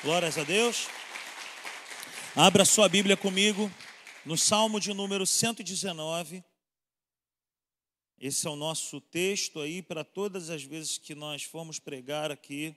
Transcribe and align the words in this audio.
Glórias 0.00 0.38
a 0.38 0.44
Deus. 0.44 0.86
Abra 2.36 2.64
sua 2.64 2.88
Bíblia 2.88 3.16
comigo 3.16 3.68
no 4.24 4.38
Salmo 4.38 4.78
de 4.78 4.94
número 4.94 5.26
119. 5.26 6.44
Esse 8.20 8.46
é 8.46 8.50
o 8.50 8.54
nosso 8.54 9.00
texto 9.00 9.58
aí 9.58 9.82
para 9.82 10.04
todas 10.04 10.50
as 10.50 10.62
vezes 10.62 10.98
que 10.98 11.16
nós 11.16 11.42
formos 11.42 11.80
pregar 11.80 12.30
aqui. 12.30 12.76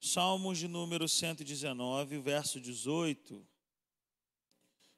Salmos 0.00 0.58
de 0.58 0.68
número 0.68 1.08
119, 1.08 2.18
verso 2.18 2.60
18. 2.60 3.44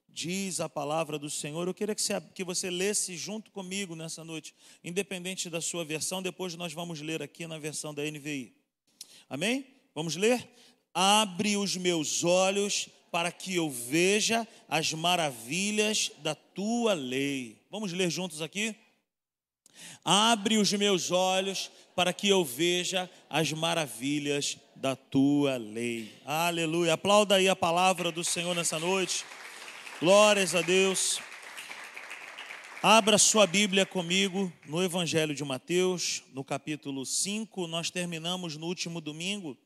Diz 0.07 0.61
a 0.61 0.69
palavra 0.69 1.19
do 1.19 1.31
Senhor. 1.31 1.67
Eu 1.67 1.73
queria 1.73 1.95
que 1.95 2.03
você, 2.03 2.21
que 2.35 2.45
você 2.45 2.69
lesse 2.69 3.17
junto 3.17 3.51
comigo 3.51 3.97
nessa 3.97 4.23
noite, 4.23 4.55
independente 4.85 5.49
da 5.49 5.63
sua 5.63 5.83
versão. 5.83 6.21
Depois 6.21 6.55
nós 6.57 6.75
vamos 6.75 7.01
ler 7.01 7.23
aqui 7.23 7.47
na 7.47 7.59
versão 7.59 7.95
da 7.95 8.03
NVI. 8.03 8.55
Amém? 9.31 9.67
Vamos 9.95 10.17
ler? 10.17 10.47
Abre 10.95 11.57
os 11.57 11.77
meus 11.77 12.23
olhos 12.23 12.89
para 13.11 13.31
que 13.31 13.55
eu 13.55 13.69
veja 13.71 14.47
as 14.69 14.93
maravilhas 14.93 16.11
da 16.23 16.35
tua 16.35 16.95
lei. 16.95 17.63
Vamos 17.71 17.93
ler 17.93 18.11
juntos 18.11 18.41
aqui? 18.41 18.75
Abre 20.05 20.57
os 20.57 20.73
meus 20.73 21.11
olhos 21.11 21.71
para 21.95 22.13
que 22.13 22.29
eu 22.29 22.45
veja 22.45 23.11
as 23.29 23.53
maravilhas 23.53 24.59
da 24.77 24.97
tua 24.97 25.57
lei. 25.57 26.13
Aleluia. 26.25 26.95
Aplauda 26.95 27.37
aí 27.37 27.49
a 27.49 27.57
palavra 27.57 28.11
do 28.11 28.25
Senhor 28.25 28.55
nessa 28.55 28.79
noite. 28.79 29.25
Glórias 30.01 30.55
a 30.55 30.63
Deus. 30.63 31.21
Abra 32.83 33.17
sua 33.17 33.47
Bíblia 33.47 33.87
comigo 33.87 34.53
no 34.67 34.83
Evangelho 34.83 35.35
de 35.35 35.45
Mateus, 35.45 36.23
no 36.33 36.43
capítulo 36.43 37.07
5. 37.07 37.67
Nós 37.69 37.91
terminamos 37.91 38.57
no 38.57 38.67
último 38.67 39.01
domingo 39.01 39.57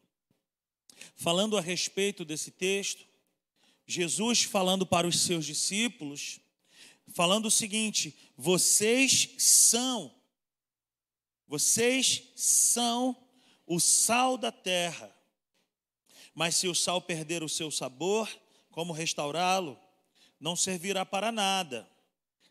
falando 1.14 1.56
a 1.56 1.60
respeito 1.60 2.24
desse 2.24 2.50
texto, 2.50 3.04
Jesus 3.86 4.42
falando 4.42 4.84
para 4.84 5.06
os 5.06 5.20
seus 5.20 5.46
discípulos, 5.46 6.40
falando 7.14 7.46
o 7.46 7.50
seguinte: 7.50 8.16
vocês 8.36 9.30
são, 9.38 10.12
vocês 11.46 12.22
são 12.34 13.16
o 13.66 13.78
sal 13.78 14.36
da 14.36 14.50
terra. 14.50 15.14
Mas 16.34 16.56
se 16.56 16.68
o 16.68 16.74
sal 16.74 17.00
perder 17.00 17.42
o 17.42 17.48
seu 17.48 17.70
sabor, 17.70 18.28
como 18.70 18.92
restaurá-lo? 18.92 19.78
Não 20.38 20.54
servirá 20.54 21.06
para 21.06 21.32
nada, 21.32 21.88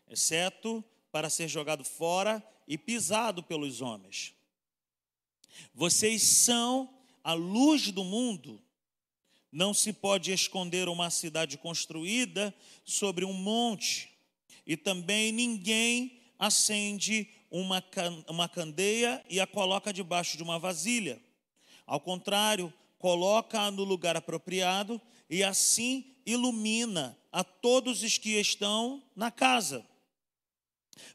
exceto 0.08 0.84
para 1.12 1.30
ser 1.30 1.46
jogado 1.46 1.84
fora 1.84 2.44
e 2.66 2.76
pisado 2.76 3.42
pelos 3.42 3.80
homens. 3.80 4.34
Vocês 5.72 6.22
são 6.22 6.95
a 7.26 7.32
luz 7.32 7.90
do 7.90 8.04
mundo, 8.04 8.62
não 9.50 9.74
se 9.74 9.92
pode 9.92 10.30
esconder 10.30 10.88
uma 10.88 11.10
cidade 11.10 11.58
construída 11.58 12.54
sobre 12.84 13.24
um 13.24 13.32
monte, 13.32 14.16
e 14.64 14.76
também 14.76 15.32
ninguém 15.32 16.20
acende 16.38 17.28
uma, 17.50 17.82
uma 18.28 18.48
candeia 18.48 19.24
e 19.28 19.40
a 19.40 19.46
coloca 19.46 19.92
debaixo 19.92 20.36
de 20.36 20.44
uma 20.44 20.56
vasilha. 20.56 21.20
Ao 21.84 21.98
contrário, 21.98 22.72
coloca-a 22.96 23.72
no 23.72 23.82
lugar 23.82 24.16
apropriado 24.16 25.02
e 25.28 25.42
assim 25.42 26.04
ilumina 26.24 27.18
a 27.32 27.42
todos 27.42 28.04
os 28.04 28.16
que 28.18 28.38
estão 28.38 29.02
na 29.16 29.32
casa. 29.32 29.84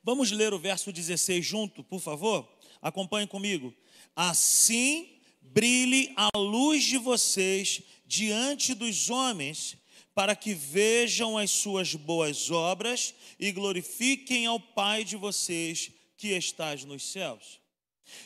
Vamos 0.04 0.30
ler 0.30 0.54
o 0.54 0.59
verso 0.59 0.92
16 0.92 1.45
junto, 1.45 1.86
por 1.86 2.02
favor? 2.02 2.52
Acompanhe 2.82 3.28
comigo. 3.28 3.73
Assim 4.14 5.20
brilhe 5.54 6.14
a 6.16 6.38
luz 6.38 6.84
de 6.84 6.98
vocês 6.98 7.82
diante 8.06 8.74
dos 8.74 9.10
homens, 9.10 9.78
para 10.14 10.36
que 10.36 10.54
vejam 10.54 11.38
as 11.38 11.52
suas 11.52 11.96
boas 11.96 12.52
obras 12.52 13.14
e 13.40 13.52
glorifiquem 13.52 14.46
ao 14.46 14.60
Pai 14.60 15.04
de 15.04 15.16
vocês 15.16 15.92
que 16.17 16.30
estás 16.30 16.84
nos 16.84 17.04
céus. 17.11 17.60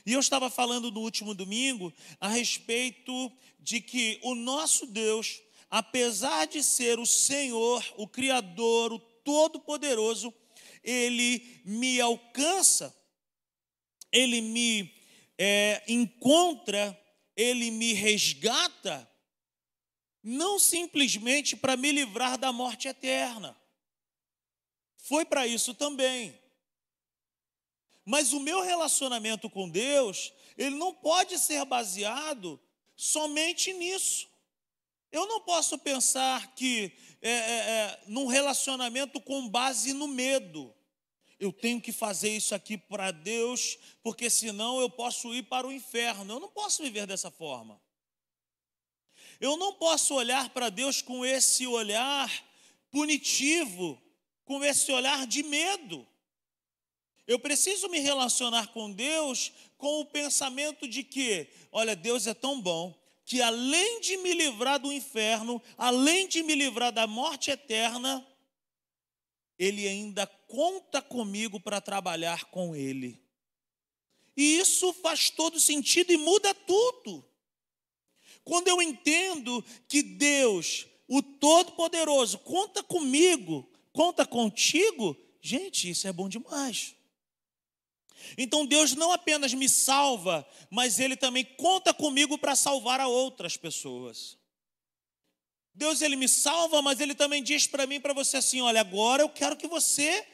E 0.06 0.14
eu 0.14 0.20
estava 0.20 0.50
falando 0.50 0.92
no 0.92 1.02
último 1.02 1.36
domingo 1.36 1.94
a 2.20 2.28
respeito 2.28 3.32
de 3.60 3.80
que 3.82 4.20
o 4.24 4.34
nosso 4.34 4.88
Deus, 4.88 5.42
apesar 5.70 6.48
de 6.48 6.64
ser 6.64 7.00
o 7.00 7.06
Senhor, 7.06 7.86
o 7.98 8.08
Criador, 8.08 8.94
o 8.94 9.00
Todo-Poderoso, 9.00 10.34
ele 10.84 11.62
me 11.64 12.02
alcança, 12.02 12.96
ele 14.12 14.42
me 14.42 14.92
é, 15.38 15.84
encontra 15.88 17.00
ele 17.36 17.72
me 17.72 17.94
resgata, 17.94 19.10
não 20.24 20.58
simplesmente 20.58 21.56
para 21.56 21.76
me 21.76 21.92
livrar 21.92 22.38
da 22.38 22.52
morte 22.52 22.88
eterna. 22.88 23.56
Foi 24.98 25.26
para 25.26 25.46
isso 25.46 25.74
também. 25.74 26.40
Mas 28.04 28.34
o 28.34 28.40
meu 28.40 28.62
relacionamento 28.62 29.50
com 29.50 29.70
Deus, 29.70 30.32
ele 30.58 30.76
não 30.76 30.94
pode 30.94 31.38
ser 31.38 31.64
baseado 31.66 32.60
somente 32.96 33.74
nisso. 33.74 34.28
Eu 35.12 35.28
não 35.28 35.42
posso 35.42 35.78
pensar 35.78 36.56
que 36.56 36.92
é, 37.22 37.30
é, 37.30 37.34
é, 37.34 38.04
num 38.08 38.28
relacionamento 38.28 39.20
com 39.20 39.48
base 39.48 39.94
no 39.94 40.08
medo 40.08 40.74
eu 41.40 41.52
tenho 41.52 41.82
que 41.82 41.92
fazer 41.92 42.30
isso 42.30 42.56
aqui 42.56 42.78
para 42.78 43.12
Deus, 43.12 43.78
porque 44.02 44.30
senão 44.30 44.80
eu 44.80 44.90
posso 44.90 45.34
ir 45.34 45.44
para 45.44 45.68
o 45.68 45.72
inferno. 45.72 46.34
Eu 46.34 46.40
não 46.40 46.50
posso 46.50 46.82
viver 46.82 47.06
dessa 47.06 47.30
forma. 47.30 47.82
Eu 49.40 49.58
não 49.58 49.74
posso 49.74 50.16
olhar 50.16 50.50
para 50.50 50.70
Deus 50.70 51.02
com 51.02 51.26
esse 51.26 51.68
olhar 51.68 52.32
punitivo, 52.90 54.02
com 54.46 54.64
esse 54.64 54.92
olhar 54.92 55.28
de 55.28 55.44
medo. 55.44 56.08
Eu 57.28 57.40
preciso 57.40 57.90
me 57.90 58.00
relacionar 58.00 58.68
com 58.68 58.92
Deus 58.92 59.52
com 59.78 60.00
o 60.00 60.06
pensamento 60.06 60.88
de 60.88 61.04
que, 61.04 61.50
olha, 61.72 61.96
Deus 61.96 62.28
é 62.28 62.34
tão 62.34 62.62
bom 62.62 62.98
que 63.26 63.42
além 63.42 64.00
de 64.00 64.18
me 64.18 64.34
livrar 64.34 64.80
do 64.80 64.94
inferno, 64.94 65.62
além 65.78 66.28
de 66.28 66.44
me 66.44 66.54
livrar 66.54 66.92
da 66.92 67.08
morte 67.08 67.50
eterna, 67.50 68.26
ele 69.58 69.88
ainda 69.88 70.28
conta 70.56 71.02
comigo 71.02 71.60
para 71.60 71.82
trabalhar 71.82 72.46
com 72.46 72.74
ele. 72.74 73.22
E 74.38 74.58
isso 74.58 74.94
faz 74.94 75.30
todo 75.30 75.60
sentido 75.60 76.14
e 76.14 76.18
muda 76.18 76.54
tudo. 76.54 77.26
Quando 78.42 78.70
eu 78.70 78.82
entendo 78.82 79.62
que 79.86 80.02
Deus, 80.02 80.88
o 81.10 81.22
Todo-Poderoso, 81.22 82.40
conta 82.40 82.82
comigo, 82.82 83.70
conta 83.92 84.26
contigo, 84.26 85.18
gente, 85.42 85.90
isso 85.90 86.08
é 86.08 86.14
bom 86.14 86.30
demais. 86.30 86.96
Então 88.38 88.66
Deus 88.66 88.96
não 88.96 89.12
apenas 89.12 89.54
me 89.54 89.68
salva, 89.68 90.48
mas 90.70 91.00
Ele 91.00 91.18
também 91.18 91.44
conta 91.44 91.94
comigo 91.94 92.38
para 92.38 92.56
salvar 92.56 93.02
a 93.02 93.08
outras 93.08 93.58
pessoas. 93.58 94.38
Deus 95.74 96.02
ele 96.02 96.16
me 96.16 96.30
salva, 96.30 96.82
mas 96.82 97.02
ele 97.02 97.14
também 97.14 97.44
diz 97.44 97.68
para 97.68 97.86
mim, 97.86 98.00
para 98.00 98.14
você 98.14 98.38
assim, 98.38 98.62
olha, 98.62 98.80
agora 98.80 99.22
eu 99.22 99.28
quero 99.28 99.58
que 99.58 99.68
você 99.68 100.26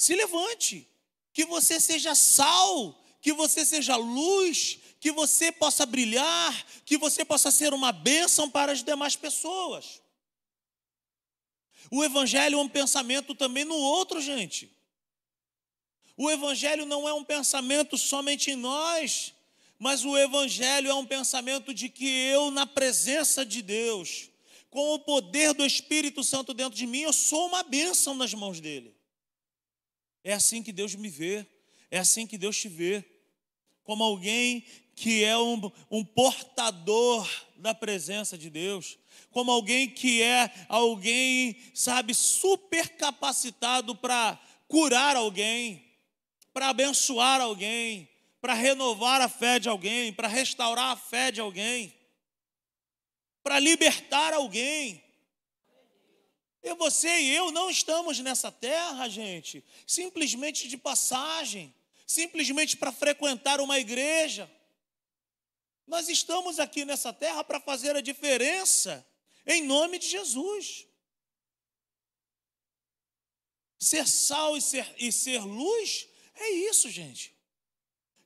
se 0.00 0.14
levante, 0.14 0.88
que 1.30 1.44
você 1.44 1.78
seja 1.78 2.14
sal, 2.14 2.98
que 3.20 3.34
você 3.34 3.66
seja 3.66 3.96
luz, 3.96 4.78
que 4.98 5.12
você 5.12 5.52
possa 5.52 5.84
brilhar, 5.84 6.66
que 6.86 6.96
você 6.96 7.22
possa 7.22 7.50
ser 7.50 7.74
uma 7.74 7.92
bênção 7.92 8.48
para 8.48 8.72
as 8.72 8.82
demais 8.82 9.14
pessoas. 9.14 10.00
O 11.90 12.02
evangelho 12.02 12.58
é 12.58 12.62
um 12.62 12.68
pensamento 12.68 13.34
também 13.34 13.62
no 13.66 13.74
outro, 13.74 14.22
gente. 14.22 14.74
O 16.16 16.30
evangelho 16.30 16.86
não 16.86 17.06
é 17.06 17.12
um 17.12 17.22
pensamento 17.22 17.98
somente 17.98 18.50
em 18.50 18.56
nós, 18.56 19.34
mas 19.78 20.02
o 20.02 20.16
evangelho 20.16 20.90
é 20.90 20.94
um 20.94 21.04
pensamento 21.04 21.74
de 21.74 21.90
que 21.90 22.08
eu 22.08 22.50
na 22.50 22.64
presença 22.64 23.44
de 23.44 23.60
Deus, 23.60 24.30
com 24.70 24.94
o 24.94 24.98
poder 24.98 25.52
do 25.52 25.66
Espírito 25.66 26.24
Santo 26.24 26.54
dentro 26.54 26.78
de 26.78 26.86
mim, 26.86 27.00
eu 27.00 27.12
sou 27.12 27.48
uma 27.48 27.62
bênção 27.62 28.14
nas 28.14 28.32
mãos 28.32 28.60
dele. 28.60 28.98
É 30.22 30.32
assim 30.32 30.62
que 30.62 30.72
Deus 30.72 30.94
me 30.94 31.08
vê, 31.08 31.46
é 31.90 31.98
assim 31.98 32.26
que 32.26 32.38
Deus 32.38 32.56
te 32.56 32.68
vê, 32.68 33.04
como 33.82 34.04
alguém 34.04 34.64
que 34.94 35.24
é 35.24 35.36
um, 35.38 35.70
um 35.90 36.04
portador 36.04 37.28
da 37.56 37.74
presença 37.74 38.36
de 38.36 38.50
Deus, 38.50 38.98
como 39.30 39.50
alguém 39.50 39.88
que 39.88 40.22
é 40.22 40.52
alguém, 40.68 41.56
sabe, 41.74 42.14
super 42.14 42.88
capacitado 42.90 43.96
para 43.96 44.38
curar 44.68 45.16
alguém, 45.16 45.84
para 46.52 46.68
abençoar 46.68 47.40
alguém, 47.40 48.08
para 48.40 48.54
renovar 48.54 49.20
a 49.20 49.28
fé 49.28 49.58
de 49.58 49.68
alguém, 49.68 50.12
para 50.12 50.28
restaurar 50.28 50.92
a 50.92 50.96
fé 50.96 51.30
de 51.30 51.40
alguém 51.40 51.94
para 53.42 53.58
libertar 53.58 54.32
alguém. 54.32 55.02
E 56.62 56.74
você 56.74 57.08
e 57.20 57.34
eu 57.34 57.50
não 57.50 57.70
estamos 57.70 58.18
nessa 58.18 58.52
terra, 58.52 59.08
gente, 59.08 59.64
simplesmente 59.86 60.68
de 60.68 60.76
passagem, 60.76 61.74
simplesmente 62.06 62.76
para 62.76 62.92
frequentar 62.92 63.60
uma 63.60 63.78
igreja. 63.78 64.50
Nós 65.86 66.08
estamos 66.08 66.60
aqui 66.60 66.84
nessa 66.84 67.12
terra 67.12 67.42
para 67.42 67.60
fazer 67.60 67.96
a 67.96 68.00
diferença 68.00 69.06
em 69.46 69.62
nome 69.62 69.98
de 69.98 70.08
Jesus. 70.08 70.86
Ser 73.78 74.06
sal 74.06 74.56
e 74.56 74.60
ser, 74.60 74.94
e 74.98 75.10
ser 75.10 75.40
luz 75.40 76.06
é 76.34 76.50
isso, 76.50 76.90
gente. 76.90 77.34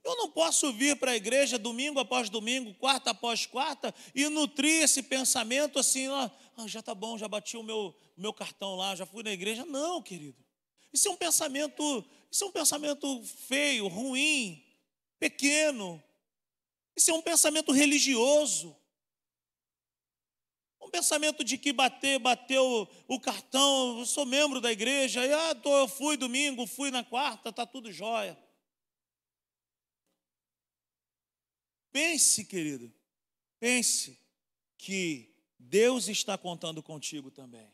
Eu 0.04 0.16
não 0.16 0.30
posso 0.30 0.70
vir 0.74 0.96
para 0.96 1.12
a 1.12 1.16
igreja 1.16 1.58
domingo 1.58 1.98
após 1.98 2.28
domingo, 2.28 2.74
quarta 2.74 3.10
após 3.12 3.46
quarta, 3.46 3.94
e 4.14 4.28
nutrir 4.28 4.82
esse 4.82 5.02
pensamento 5.02 5.78
assim, 5.78 6.08
ó, 6.08 6.28
ah, 6.56 6.66
já 6.66 6.80
está 6.80 6.94
bom, 6.94 7.18
já 7.18 7.26
bati 7.26 7.56
o 7.56 7.62
meu, 7.62 7.94
meu 8.16 8.32
cartão 8.32 8.76
lá, 8.76 8.94
já 8.94 9.04
fui 9.04 9.22
na 9.22 9.32
igreja. 9.32 9.64
Não, 9.64 10.02
querido. 10.02 10.42
Isso 10.92 11.08
é 11.08 11.10
um 11.10 11.16
pensamento, 11.16 12.04
isso 12.30 12.44
é 12.44 12.46
um 12.46 12.52
pensamento 12.52 13.24
feio, 13.24 13.88
ruim, 13.88 14.64
pequeno. 15.18 16.02
Isso 16.96 17.10
é 17.10 17.14
um 17.14 17.22
pensamento 17.22 17.72
religioso. 17.72 18.76
Um 20.80 20.90
pensamento 20.90 21.42
de 21.42 21.58
que 21.58 21.72
bater, 21.72 22.20
bateu 22.20 22.88
o 23.08 23.18
cartão, 23.18 23.98
eu 23.98 24.06
sou 24.06 24.24
membro 24.24 24.60
da 24.60 24.70
igreja, 24.70 25.26
e, 25.26 25.32
ah, 25.32 25.54
tô, 25.54 25.76
eu 25.78 25.88
fui 25.88 26.16
domingo, 26.16 26.66
fui 26.66 26.90
na 26.90 27.02
quarta, 27.02 27.48
está 27.48 27.66
tudo 27.66 27.90
jóia. 27.90 28.38
Pense, 31.90 32.44
querido, 32.44 32.92
pense 33.58 34.18
que 34.76 35.33
Deus 35.58 36.08
está 36.08 36.36
contando 36.36 36.82
contigo 36.82 37.30
também. 37.30 37.72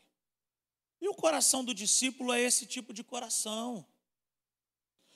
E 1.00 1.08
o 1.08 1.14
coração 1.14 1.64
do 1.64 1.72
discípulo 1.72 2.32
é 2.32 2.40
esse 2.40 2.66
tipo 2.66 2.92
de 2.92 3.02
coração. 3.02 3.86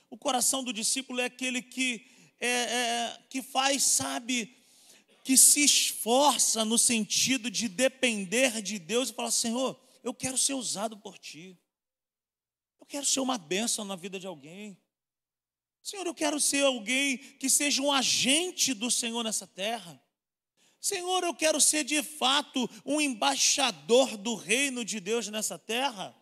O 0.09 0.17
coração 0.17 0.65
do 0.65 0.73
discípulo 0.73 1.21
é 1.21 1.25
aquele 1.25 1.61
que, 1.61 2.07
é, 2.41 2.49
é, 2.49 3.23
que 3.29 3.43
faz, 3.43 3.83
sabe, 3.83 4.57
que 5.25 5.37
se 5.37 5.65
esforça 5.65 6.65
no 6.65 6.79
sentido 6.79 7.51
de 7.51 7.69
depender 7.69 8.63
de 8.63 8.79
Deus 8.79 9.11
e 9.11 9.15
falar: 9.15 9.31
Senhor, 9.31 9.81
eu 10.03 10.15
quero 10.15 10.39
ser 10.39 10.55
usado 10.55 10.99
por 10.99 11.19
Ti. 11.19 11.59
Eu 12.79 12.87
quero 12.87 13.07
ser 13.07 13.21
uma 13.21 13.39
bênção 13.39 13.85
na 13.85 13.97
vida 13.97 14.21
de 14.21 14.27
alguém. 14.27 14.79
Senhor, 15.83 16.07
eu 16.07 16.15
quero 16.15 16.39
ser 16.39 16.65
alguém 16.65 17.17
que 17.17 17.49
seja 17.49 17.81
um 17.81 17.91
agente 17.91 18.75
do 18.75 18.91
Senhor 18.91 19.23
nessa 19.25 19.47
terra. 19.47 20.03
Senhor, 20.85 21.25
eu 21.25 21.33
quero 21.33 21.63
ser 21.63 21.83
de 21.83 22.03
fato 22.03 22.69
um 22.85 23.01
embaixador 23.01 24.19
do 24.19 24.35
reino 24.35 24.85
de 24.85 25.01
Deus 25.01 25.29
nessa 25.29 25.59
terra. 25.59 26.15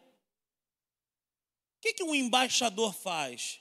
O 1.77 1.81
que, 1.81 1.95
que 1.95 2.05
um 2.05 2.15
embaixador 2.15 2.95
faz? 2.95 3.59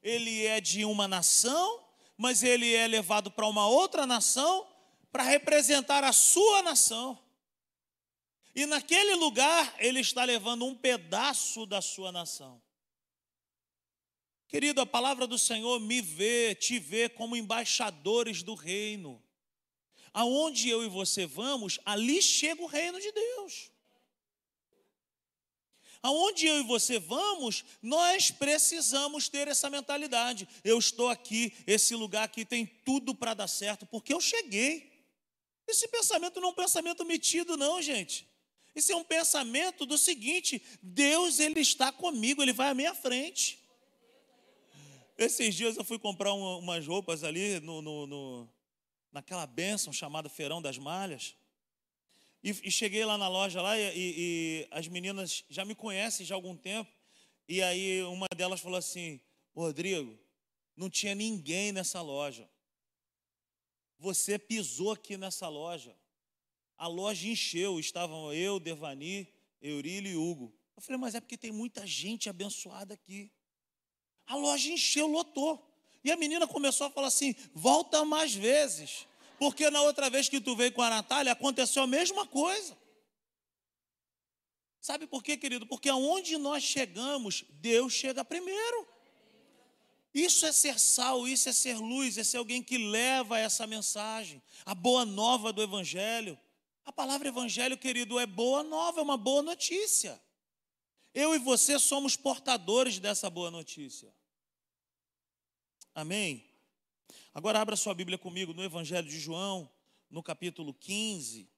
Ele 0.00 0.46
é 0.46 0.60
de 0.60 0.84
uma 0.84 1.08
nação, 1.08 1.84
mas 2.16 2.44
ele 2.44 2.72
é 2.72 2.86
levado 2.86 3.28
para 3.28 3.48
uma 3.48 3.66
outra 3.66 4.06
nação 4.06 4.64
para 5.10 5.24
representar 5.24 6.04
a 6.04 6.12
sua 6.12 6.62
nação. 6.62 7.20
E 8.54 8.66
naquele 8.66 9.16
lugar 9.16 9.74
ele 9.80 9.98
está 9.98 10.22
levando 10.22 10.64
um 10.64 10.76
pedaço 10.76 11.66
da 11.66 11.82
sua 11.82 12.12
nação. 12.12 12.62
Querido, 14.46 14.80
a 14.80 14.86
palavra 14.86 15.26
do 15.26 15.40
Senhor 15.40 15.80
me 15.80 16.00
vê, 16.00 16.54
te 16.54 16.78
vê 16.78 17.08
como 17.08 17.34
embaixadores 17.34 18.44
do 18.44 18.54
reino. 18.54 19.25
Aonde 20.16 20.70
eu 20.70 20.82
e 20.82 20.88
você 20.88 21.26
vamos, 21.26 21.78
ali 21.84 22.22
chega 22.22 22.62
o 22.62 22.66
reino 22.66 22.98
de 22.98 23.12
Deus. 23.12 23.70
Aonde 26.02 26.46
eu 26.46 26.58
e 26.58 26.62
você 26.62 26.98
vamos, 26.98 27.62
nós 27.82 28.30
precisamos 28.30 29.28
ter 29.28 29.46
essa 29.46 29.68
mentalidade. 29.68 30.48
Eu 30.64 30.78
estou 30.78 31.10
aqui, 31.10 31.52
esse 31.66 31.94
lugar 31.94 32.24
aqui 32.24 32.46
tem 32.46 32.64
tudo 32.64 33.14
para 33.14 33.34
dar 33.34 33.46
certo, 33.46 33.84
porque 33.84 34.14
eu 34.14 34.20
cheguei. 34.22 34.90
Esse 35.68 35.86
pensamento 35.86 36.40
não 36.40 36.48
é 36.48 36.52
um 36.52 36.54
pensamento 36.54 37.04
metido, 37.04 37.54
não, 37.54 37.82
gente. 37.82 38.26
Esse 38.74 38.92
é 38.92 38.96
um 38.96 39.04
pensamento 39.04 39.84
do 39.84 39.98
seguinte: 39.98 40.62
Deus, 40.80 41.40
Ele 41.40 41.60
está 41.60 41.92
comigo, 41.92 42.40
Ele 42.40 42.54
vai 42.54 42.70
à 42.70 42.74
minha 42.74 42.94
frente. 42.94 43.58
Esses 45.18 45.54
dias 45.54 45.76
eu 45.76 45.84
fui 45.84 45.98
comprar 45.98 46.32
uma, 46.32 46.56
umas 46.56 46.86
roupas 46.86 47.22
ali 47.22 47.60
no, 47.60 47.82
no, 47.82 48.06
no, 48.06 48.55
naquela 49.16 49.46
bênção 49.46 49.94
chamada 49.94 50.28
Feirão 50.28 50.60
das 50.60 50.76
Malhas. 50.76 51.34
E, 52.44 52.50
e 52.50 52.70
cheguei 52.70 53.02
lá 53.02 53.16
na 53.16 53.28
loja 53.28 53.62
lá 53.62 53.78
e, 53.78 53.92
e, 53.96 54.68
as 54.70 54.88
meninas 54.88 55.42
já 55.48 55.64
me 55.64 55.74
conhecem 55.74 56.26
já 56.26 56.34
há 56.34 56.36
algum 56.36 56.54
tempo. 56.54 56.92
E 57.48 57.62
aí 57.62 58.02
uma 58.02 58.26
delas 58.36 58.60
falou 58.60 58.76
assim: 58.76 59.18
Rodrigo, 59.54 60.18
não 60.76 60.90
tinha 60.90 61.14
ninguém 61.14 61.72
nessa 61.72 62.02
loja. 62.02 62.46
Você 63.98 64.38
pisou 64.38 64.92
aqui 64.92 65.16
nessa 65.16 65.48
loja. 65.48 65.96
A 66.76 66.86
loja 66.86 67.26
encheu, 67.26 67.80
estavam 67.80 68.34
eu, 68.34 68.60
Devani, 68.60 69.32
Eurílio 69.62 70.12
e 70.12 70.16
Hugo. 70.16 70.54
Eu 70.76 70.82
falei, 70.82 71.00
mas 71.00 71.14
é 71.14 71.20
porque 71.20 71.38
tem 71.38 71.50
muita 71.50 71.86
gente 71.86 72.28
abençoada 72.28 72.92
aqui. 72.92 73.32
A 74.26 74.36
loja 74.36 74.70
encheu, 74.70 75.06
lotou. 75.06 75.66
E 76.06 76.12
a 76.12 76.16
menina 76.16 76.46
começou 76.46 76.86
a 76.86 76.90
falar 76.90 77.08
assim: 77.08 77.34
volta 77.52 78.04
mais 78.04 78.32
vezes. 78.32 79.08
Porque 79.40 79.68
na 79.70 79.82
outra 79.82 80.08
vez 80.08 80.28
que 80.28 80.40
tu 80.40 80.54
veio 80.54 80.70
com 80.70 80.80
a 80.80 80.88
Natália, 80.88 81.32
aconteceu 81.32 81.82
a 81.82 81.86
mesma 81.86 82.24
coisa. 82.24 82.78
Sabe 84.80 85.08
por 85.08 85.20
quê, 85.20 85.36
querido? 85.36 85.66
Porque 85.66 85.88
aonde 85.88 86.38
nós 86.38 86.62
chegamos, 86.62 87.44
Deus 87.54 87.92
chega 87.92 88.24
primeiro. 88.24 88.86
Isso 90.14 90.46
é 90.46 90.52
ser 90.52 90.78
sal, 90.78 91.26
isso 91.26 91.48
é 91.48 91.52
ser 91.52 91.76
luz, 91.76 92.16
é 92.16 92.22
ser 92.22 92.36
alguém 92.36 92.62
que 92.62 92.78
leva 92.78 93.36
essa 93.40 93.66
mensagem, 93.66 94.40
a 94.64 94.76
boa 94.76 95.04
nova 95.04 95.52
do 95.52 95.60
Evangelho. 95.60 96.38
A 96.84 96.92
palavra 96.92 97.26
Evangelho, 97.26 97.76
querido, 97.76 98.16
é 98.20 98.26
boa 98.26 98.62
nova, 98.62 99.00
é 99.00 99.02
uma 99.02 99.16
boa 99.16 99.42
notícia. 99.42 100.22
Eu 101.12 101.34
e 101.34 101.38
você 101.38 101.80
somos 101.80 102.14
portadores 102.14 103.00
dessa 103.00 103.28
boa 103.28 103.50
notícia. 103.50 104.14
Amém? 105.96 106.44
Agora 107.32 107.58
abra 107.58 107.74
sua 107.74 107.94
Bíblia 107.94 108.18
comigo 108.18 108.52
no 108.52 108.62
Evangelho 108.62 109.08
de 109.08 109.18
João, 109.18 109.66
no 110.10 110.22
capítulo 110.22 110.74
15. 110.74 111.48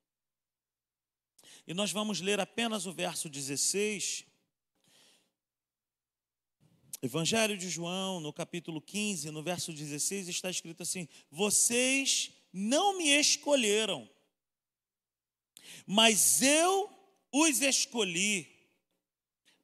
E 1.67 1.75
nós 1.75 1.91
vamos 1.91 2.21
ler 2.21 2.39
apenas 2.39 2.87
o 2.87 2.93
verso 2.93 3.29
16. 3.29 4.25
Evangelho 7.03 7.59
de 7.59 7.69
João, 7.69 8.21
no 8.21 8.33
capítulo 8.33 8.81
15, 8.81 9.29
no 9.33 9.43
verso 9.43 9.73
16, 9.73 10.29
está 10.29 10.49
escrito 10.49 10.85
assim: 10.85 11.09
Vocês 11.33 12.31
não 12.53 12.97
me 12.97 13.09
escolheram, 13.09 14.09
mas 15.85 16.43
eu 16.43 16.89
os 17.33 17.61
escolhi 17.61 18.47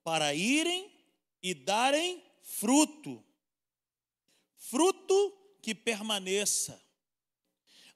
para 0.02 0.34
irem 0.34 0.90
e 1.40 1.54
darem 1.54 2.20
fruto 2.42 3.24
fruto 4.70 5.32
que 5.60 5.74
permaneça, 5.74 6.80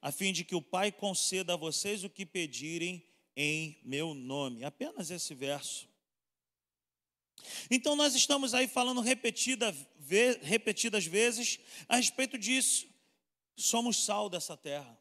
a 0.01 0.11
fim 0.11 0.31
de 0.31 0.43
que 0.43 0.55
o 0.55 0.61
Pai 0.61 0.91
conceda 0.91 1.53
a 1.53 1.57
vocês 1.57 2.03
o 2.03 2.09
que 2.09 2.25
pedirem 2.25 3.03
em 3.35 3.79
meu 3.83 4.13
nome. 4.13 4.63
Apenas 4.63 5.11
esse 5.11 5.33
verso. 5.33 5.87
Então, 7.69 7.95
nós 7.95 8.15
estamos 8.15 8.53
aí 8.53 8.67
falando 8.67 9.01
repetida, 9.01 9.75
repetidas 10.41 11.05
vezes 11.05 11.59
a 11.87 11.97
respeito 11.97 12.37
disso. 12.37 12.87
Somos 13.55 14.03
sal 14.03 14.29
dessa 14.29 14.55
terra. 14.55 14.97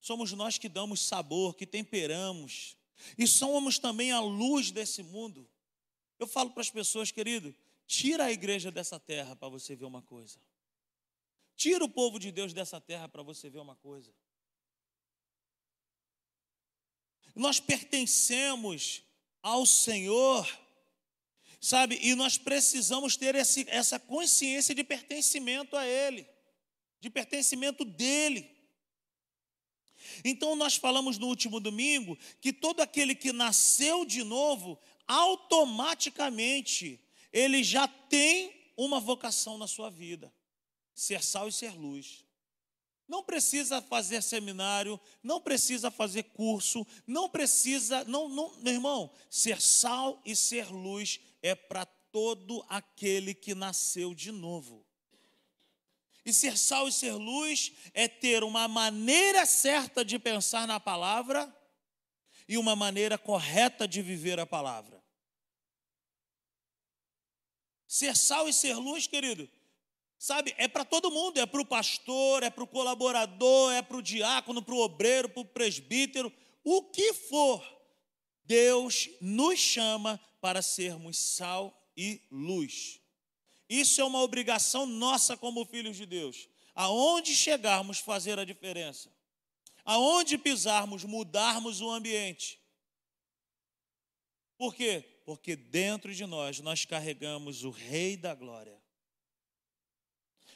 Somos 0.00 0.32
nós 0.32 0.58
que 0.58 0.68
damos 0.68 1.00
sabor, 1.00 1.54
que 1.54 1.66
temperamos. 1.66 2.76
E 3.16 3.26
somos 3.26 3.78
também 3.78 4.12
a 4.12 4.20
luz 4.20 4.70
desse 4.70 5.02
mundo. 5.02 5.48
Eu 6.18 6.26
falo 6.26 6.50
para 6.50 6.60
as 6.60 6.70
pessoas, 6.70 7.10
querido, 7.10 7.54
tira 7.86 8.24
a 8.26 8.32
igreja 8.32 8.70
dessa 8.70 8.98
terra 9.00 9.34
para 9.34 9.48
você 9.48 9.74
ver 9.74 9.86
uma 9.86 10.02
coisa. 10.02 10.38
Tira 11.60 11.84
o 11.84 11.88
povo 11.90 12.18
de 12.18 12.32
Deus 12.32 12.54
dessa 12.54 12.80
terra 12.80 13.06
para 13.06 13.22
você 13.22 13.50
ver 13.50 13.58
uma 13.58 13.76
coisa. 13.76 14.10
Nós 17.34 17.60
pertencemos 17.60 19.02
ao 19.42 19.66
Senhor, 19.66 20.48
sabe? 21.60 21.98
E 22.00 22.14
nós 22.14 22.38
precisamos 22.38 23.14
ter 23.14 23.34
esse, 23.34 23.66
essa 23.68 23.98
consciência 23.98 24.74
de 24.74 24.82
pertencimento 24.82 25.76
a 25.76 25.84
Ele, 25.84 26.26
de 26.98 27.10
pertencimento 27.10 27.84
dEle. 27.84 28.50
Então, 30.24 30.56
nós 30.56 30.76
falamos 30.76 31.18
no 31.18 31.26
último 31.26 31.60
domingo 31.60 32.16
que 32.40 32.54
todo 32.54 32.80
aquele 32.80 33.14
que 33.14 33.32
nasceu 33.32 34.06
de 34.06 34.24
novo, 34.24 34.78
automaticamente, 35.06 36.98
ele 37.30 37.62
já 37.62 37.86
tem 37.86 38.72
uma 38.78 38.98
vocação 38.98 39.58
na 39.58 39.66
sua 39.66 39.90
vida 39.90 40.32
ser 41.00 41.24
sal 41.24 41.48
e 41.48 41.52
ser 41.52 41.74
luz. 41.74 42.26
Não 43.08 43.24
precisa 43.24 43.80
fazer 43.80 44.22
seminário, 44.22 45.00
não 45.22 45.40
precisa 45.40 45.90
fazer 45.90 46.24
curso, 46.24 46.86
não 47.06 47.26
precisa, 47.26 48.04
não, 48.04 48.28
não, 48.28 48.54
meu 48.58 48.74
irmão, 48.74 49.10
ser 49.30 49.62
sal 49.62 50.20
e 50.26 50.36
ser 50.36 50.70
luz 50.70 51.18
é 51.40 51.54
para 51.54 51.86
todo 51.86 52.62
aquele 52.68 53.32
que 53.32 53.54
nasceu 53.54 54.14
de 54.14 54.30
novo. 54.30 54.86
E 56.22 56.34
ser 56.34 56.58
sal 56.58 56.86
e 56.86 56.92
ser 56.92 57.14
luz 57.14 57.72
é 57.94 58.06
ter 58.06 58.44
uma 58.44 58.68
maneira 58.68 59.46
certa 59.46 60.04
de 60.04 60.18
pensar 60.18 60.68
na 60.68 60.78
palavra 60.78 61.50
e 62.46 62.58
uma 62.58 62.76
maneira 62.76 63.16
correta 63.16 63.88
de 63.88 64.02
viver 64.02 64.38
a 64.38 64.44
palavra. 64.44 65.02
Ser 67.88 68.14
sal 68.14 68.46
e 68.50 68.52
ser 68.52 68.74
luz, 68.74 69.06
querido, 69.06 69.50
sabe, 70.20 70.54
é 70.58 70.68
para 70.68 70.84
todo 70.84 71.10
mundo: 71.10 71.40
é 71.40 71.46
para 71.46 71.60
o 71.60 71.66
pastor, 71.66 72.42
é 72.42 72.50
para 72.50 72.62
o 72.62 72.68
colaborador, 72.68 73.72
é 73.72 73.82
para 73.82 73.96
o 73.96 74.02
diácono, 74.02 74.62
para 74.62 74.74
o 74.74 74.80
obreiro, 74.80 75.28
para 75.28 75.40
o 75.40 75.44
presbítero, 75.44 76.32
o 76.62 76.82
que 76.82 77.14
for. 77.14 77.60
Deus 78.44 79.08
nos 79.20 79.58
chama 79.58 80.20
para 80.40 80.60
sermos 80.60 81.18
sal 81.18 81.74
e 81.96 82.20
luz. 82.30 83.00
Isso 83.68 84.00
é 84.00 84.04
uma 84.04 84.20
obrigação 84.20 84.84
nossa 84.84 85.36
como 85.36 85.64
filhos 85.64 85.96
de 85.96 86.04
Deus. 86.04 86.48
Aonde 86.74 87.34
chegarmos, 87.34 87.98
fazer 87.98 88.38
a 88.38 88.44
diferença. 88.44 89.12
Aonde 89.84 90.36
pisarmos, 90.36 91.04
mudarmos 91.04 91.80
o 91.80 91.90
ambiente. 91.90 92.60
Por 94.58 94.74
quê? 94.74 95.22
Porque 95.24 95.54
dentro 95.54 96.12
de 96.12 96.26
nós 96.26 96.58
nós 96.60 96.84
carregamos 96.84 97.62
o 97.62 97.70
Rei 97.70 98.16
da 98.16 98.34
Glória. 98.34 98.79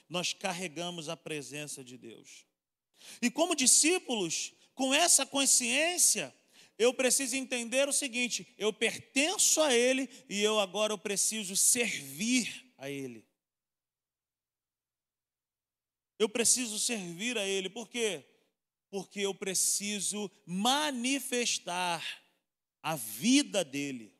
Nós 0.08 0.32
carregamos 0.32 1.08
a 1.08 1.16
presença 1.16 1.82
de 1.82 1.96
Deus. 1.96 2.46
E 3.20 3.30
como 3.30 3.54
discípulos, 3.54 4.52
com 4.74 4.92
essa 4.92 5.24
consciência, 5.24 6.34
eu 6.78 6.92
preciso 6.92 7.36
entender 7.36 7.88
o 7.88 7.92
seguinte: 7.92 8.54
eu 8.58 8.72
pertenço 8.72 9.60
a 9.60 9.74
Ele 9.74 10.08
e 10.28 10.42
eu 10.42 10.58
agora 10.58 10.92
eu 10.92 10.98
preciso 10.98 11.56
servir 11.56 12.72
a 12.76 12.90
Ele. 12.90 13.24
Eu 16.18 16.28
preciso 16.28 16.78
servir 16.78 17.36
a 17.38 17.46
Ele, 17.46 17.68
por 17.68 17.88
quê? 17.88 18.24
Porque 18.90 19.20
eu 19.20 19.34
preciso 19.34 20.30
manifestar 20.46 22.04
a 22.82 22.96
vida 22.96 23.64
dEle. 23.64 24.14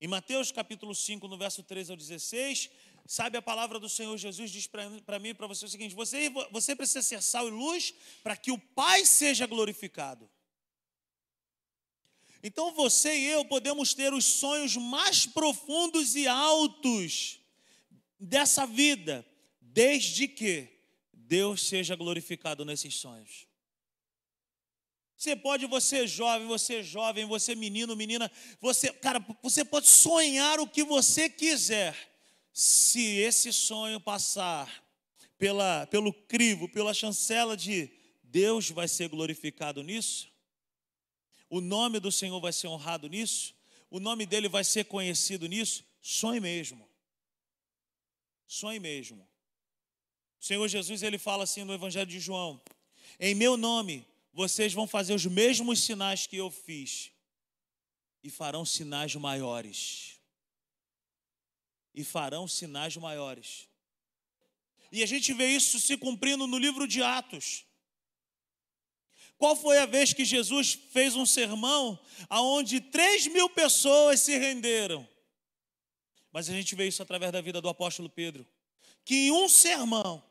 Em 0.00 0.06
Mateus 0.06 0.52
capítulo 0.52 0.94
5, 0.94 1.26
no 1.26 1.38
verso 1.38 1.62
13 1.62 1.92
ao 1.92 1.96
16, 1.96 2.70
sabe 3.06 3.36
a 3.36 3.42
palavra 3.42 3.78
do 3.78 3.88
Senhor 3.88 4.16
Jesus 4.16 4.50
diz 4.50 4.66
para 4.66 5.18
mim 5.18 5.28
e 5.28 5.34
para 5.34 5.46
você 5.46 5.64
o 5.64 5.68
seguinte: 5.68 5.94
você, 5.94 6.30
você 6.50 6.74
precisa 6.74 7.02
ser 7.02 7.22
sal 7.22 7.48
e 7.48 7.50
luz 7.50 7.94
para 8.22 8.36
que 8.36 8.50
o 8.50 8.58
Pai 8.58 9.04
seja 9.04 9.46
glorificado. 9.46 10.28
Então 12.42 12.72
você 12.72 13.16
e 13.16 13.24
eu 13.26 13.44
podemos 13.44 13.94
ter 13.94 14.12
os 14.12 14.24
sonhos 14.24 14.76
mais 14.76 15.26
profundos 15.26 16.14
e 16.14 16.26
altos 16.26 17.40
dessa 18.20 18.66
vida, 18.66 19.26
desde 19.60 20.28
que 20.28 20.68
Deus 21.12 21.66
seja 21.66 21.96
glorificado 21.96 22.64
nesses 22.64 22.96
sonhos. 22.96 23.46
Você 25.16 25.34
pode, 25.34 25.64
você 25.64 26.06
jovem, 26.06 26.46
você 26.46 26.82
jovem, 26.82 27.24
você 27.24 27.54
menino, 27.54 27.96
menina, 27.96 28.30
você, 28.60 28.92
cara, 28.92 29.24
você 29.42 29.64
pode 29.64 29.88
sonhar 29.88 30.60
o 30.60 30.66
que 30.66 30.84
você 30.84 31.30
quiser. 31.30 32.13
Se 32.54 33.18
esse 33.18 33.52
sonho 33.52 34.00
passar 34.00 34.84
pela, 35.36 35.88
pelo 35.88 36.12
crivo, 36.12 36.68
pela 36.68 36.94
chancela 36.94 37.56
de 37.56 37.90
Deus 38.22 38.70
vai 38.70 38.86
ser 38.86 39.08
glorificado 39.08 39.82
nisso, 39.82 40.32
o 41.50 41.60
nome 41.60 41.98
do 41.98 42.12
Senhor 42.12 42.40
vai 42.40 42.52
ser 42.52 42.68
honrado 42.68 43.08
nisso, 43.08 43.56
o 43.90 43.98
nome 43.98 44.24
dele 44.24 44.48
vai 44.48 44.62
ser 44.62 44.84
conhecido 44.84 45.48
nisso, 45.48 45.84
sonhe 46.00 46.38
mesmo. 46.38 46.88
Sonhe 48.46 48.78
mesmo. 48.78 49.28
O 50.40 50.44
Senhor 50.44 50.68
Jesus 50.68 51.02
ele 51.02 51.18
fala 51.18 51.42
assim 51.42 51.64
no 51.64 51.74
Evangelho 51.74 52.06
de 52.06 52.20
João: 52.20 52.62
Em 53.18 53.34
meu 53.34 53.56
nome 53.56 54.06
vocês 54.32 54.72
vão 54.72 54.86
fazer 54.86 55.12
os 55.12 55.26
mesmos 55.26 55.80
sinais 55.80 56.24
que 56.24 56.36
eu 56.36 56.52
fiz, 56.52 57.10
e 58.22 58.30
farão 58.30 58.64
sinais 58.64 59.16
maiores. 59.16 60.13
E 61.94 62.02
farão 62.02 62.48
sinais 62.48 62.96
maiores. 62.96 63.68
E 64.90 65.02
a 65.02 65.06
gente 65.06 65.32
vê 65.32 65.48
isso 65.48 65.80
se 65.80 65.96
cumprindo 65.96 66.46
no 66.46 66.58
livro 66.58 66.86
de 66.86 67.02
Atos. 67.02 67.64
Qual 69.36 69.56
foi 69.56 69.78
a 69.78 69.86
vez 69.86 70.12
que 70.12 70.24
Jesus 70.24 70.78
fez 70.92 71.16
um 71.16 71.26
sermão 71.26 71.98
aonde 72.28 72.80
3 72.80 73.26
mil 73.28 73.50
pessoas 73.50 74.20
se 74.20 74.38
renderam? 74.38 75.06
Mas 76.32 76.48
a 76.48 76.52
gente 76.52 76.74
vê 76.74 76.86
isso 76.86 77.02
através 77.02 77.32
da 77.32 77.40
vida 77.40 77.60
do 77.60 77.68
apóstolo 77.68 78.08
Pedro. 78.08 78.46
Que 79.04 79.26
em 79.26 79.30
um 79.32 79.48
sermão, 79.48 80.24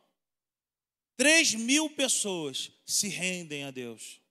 3 1.17 1.55
mil 1.55 1.89
pessoas 1.89 2.71
se 2.85 3.07
rendem 3.07 3.65
a 3.65 3.71
Deus. 3.71 4.22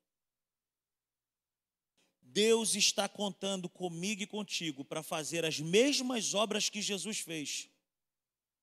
Deus 2.33 2.75
está 2.75 3.09
contando 3.09 3.69
comigo 3.69 4.23
e 4.23 4.27
contigo 4.27 4.85
para 4.85 5.03
fazer 5.03 5.45
as 5.45 5.61
mesmas 5.61 6.33
obras 6.35 6.69
que 6.71 6.81
Jesus 6.81 7.19
fez. 7.19 7.69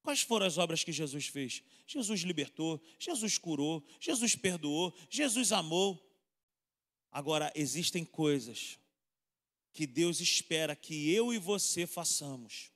Quais 0.01 0.21
foram 0.21 0.45
as 0.45 0.57
obras 0.57 0.83
que 0.83 0.91
Jesus 0.91 1.27
fez? 1.27 1.61
Jesus 1.85 2.21
libertou, 2.21 2.81
Jesus 2.97 3.37
curou, 3.37 3.83
Jesus 3.99 4.35
perdoou, 4.35 4.93
Jesus 5.09 5.51
amou. 5.51 6.03
Agora, 7.11 7.51
existem 7.55 8.03
coisas 8.03 8.79
que 9.71 9.85
Deus 9.85 10.19
espera 10.19 10.75
que 10.75 11.11
eu 11.11 11.33
e 11.33 11.37
você 11.37 11.85
façamos, 11.85 12.71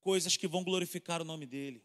coisas 0.00 0.36
que 0.36 0.48
vão 0.48 0.64
glorificar 0.64 1.20
o 1.20 1.24
nome 1.24 1.46
dEle. 1.46 1.84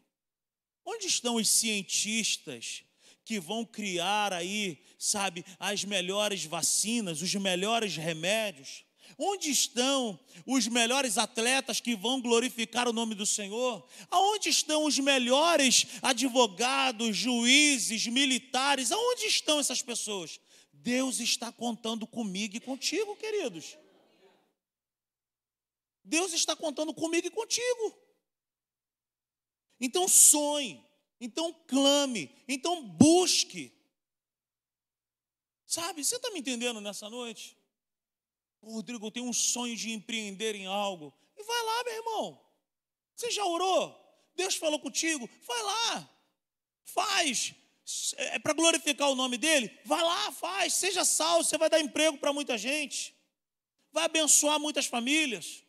Onde 0.84 1.06
estão 1.06 1.36
os 1.36 1.48
cientistas 1.48 2.85
que 3.26 3.40
vão 3.40 3.64
criar 3.64 4.32
aí, 4.32 4.78
sabe, 4.96 5.44
as 5.58 5.84
melhores 5.84 6.44
vacinas, 6.44 7.20
os 7.20 7.34
melhores 7.34 7.96
remédios? 7.96 8.84
Onde 9.18 9.50
estão 9.50 10.18
os 10.46 10.68
melhores 10.68 11.18
atletas 11.18 11.80
que 11.80 11.96
vão 11.96 12.20
glorificar 12.20 12.88
o 12.88 12.92
nome 12.92 13.16
do 13.16 13.26
Senhor? 13.26 13.84
Aonde 14.10 14.48
estão 14.48 14.84
os 14.84 14.96
melhores 15.00 15.86
advogados, 16.00 17.16
juízes, 17.16 18.06
militares? 18.06 18.92
Aonde 18.92 19.24
estão 19.24 19.58
essas 19.58 19.82
pessoas? 19.82 20.38
Deus 20.72 21.18
está 21.18 21.50
contando 21.50 22.06
comigo 22.06 22.56
e 22.56 22.60
contigo, 22.60 23.16
queridos. 23.16 23.76
Deus 26.04 26.32
está 26.32 26.54
contando 26.54 26.94
comigo 26.94 27.26
e 27.26 27.30
contigo. 27.30 27.98
Então 29.80 30.06
sonhe, 30.06 30.85
então 31.20 31.52
clame, 31.66 32.30
então 32.46 32.82
busque. 32.82 33.72
Sabe, 35.66 36.04
você 36.04 36.16
está 36.16 36.30
me 36.30 36.40
entendendo 36.40 36.80
nessa 36.80 37.10
noite? 37.10 37.56
Rodrigo, 38.62 39.06
eu 39.06 39.10
tenho 39.10 39.26
um 39.26 39.32
sonho 39.32 39.76
de 39.76 39.92
empreender 39.92 40.54
em 40.54 40.66
algo. 40.66 41.12
E 41.36 41.42
vai 41.42 41.62
lá, 41.62 41.84
meu 41.84 41.94
irmão. 41.94 42.46
Você 43.14 43.30
já 43.30 43.44
orou? 43.44 43.94
Deus 44.34 44.54
falou 44.56 44.78
contigo? 44.78 45.28
Vai 45.46 45.62
lá. 45.62 46.10
Faz. 46.84 47.54
É 48.16 48.38
para 48.38 48.52
glorificar 48.52 49.10
o 49.10 49.14
nome 49.14 49.38
dele? 49.38 49.70
Vai 49.84 50.02
lá, 50.02 50.32
faz. 50.32 50.74
Seja 50.74 51.04
salvo. 51.04 51.44
Você 51.44 51.56
vai 51.56 51.70
dar 51.70 51.80
emprego 51.80 52.18
para 52.18 52.32
muita 52.32 52.58
gente. 52.58 53.14
Vai 53.92 54.04
abençoar 54.04 54.60
muitas 54.60 54.86
famílias. 54.86 55.62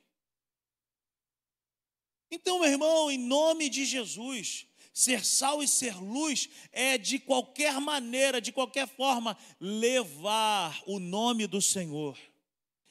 Então, 2.29 2.59
meu 2.59 2.69
irmão, 2.69 3.09
em 3.09 3.17
nome 3.17 3.69
de 3.69 3.85
Jesus, 3.85 4.67
ser 4.97 5.25
sal 5.25 5.61
e 5.61 5.67
ser 5.67 5.95
luz 5.97 6.49
é 6.71 6.97
de 6.97 7.19
qualquer 7.19 7.79
maneira, 7.79 8.41
de 8.41 8.51
qualquer 8.51 8.87
forma, 8.87 9.37
levar 9.59 10.81
o 10.85 10.99
nome 10.99 11.45
do 11.45 11.61
Senhor 11.61 12.17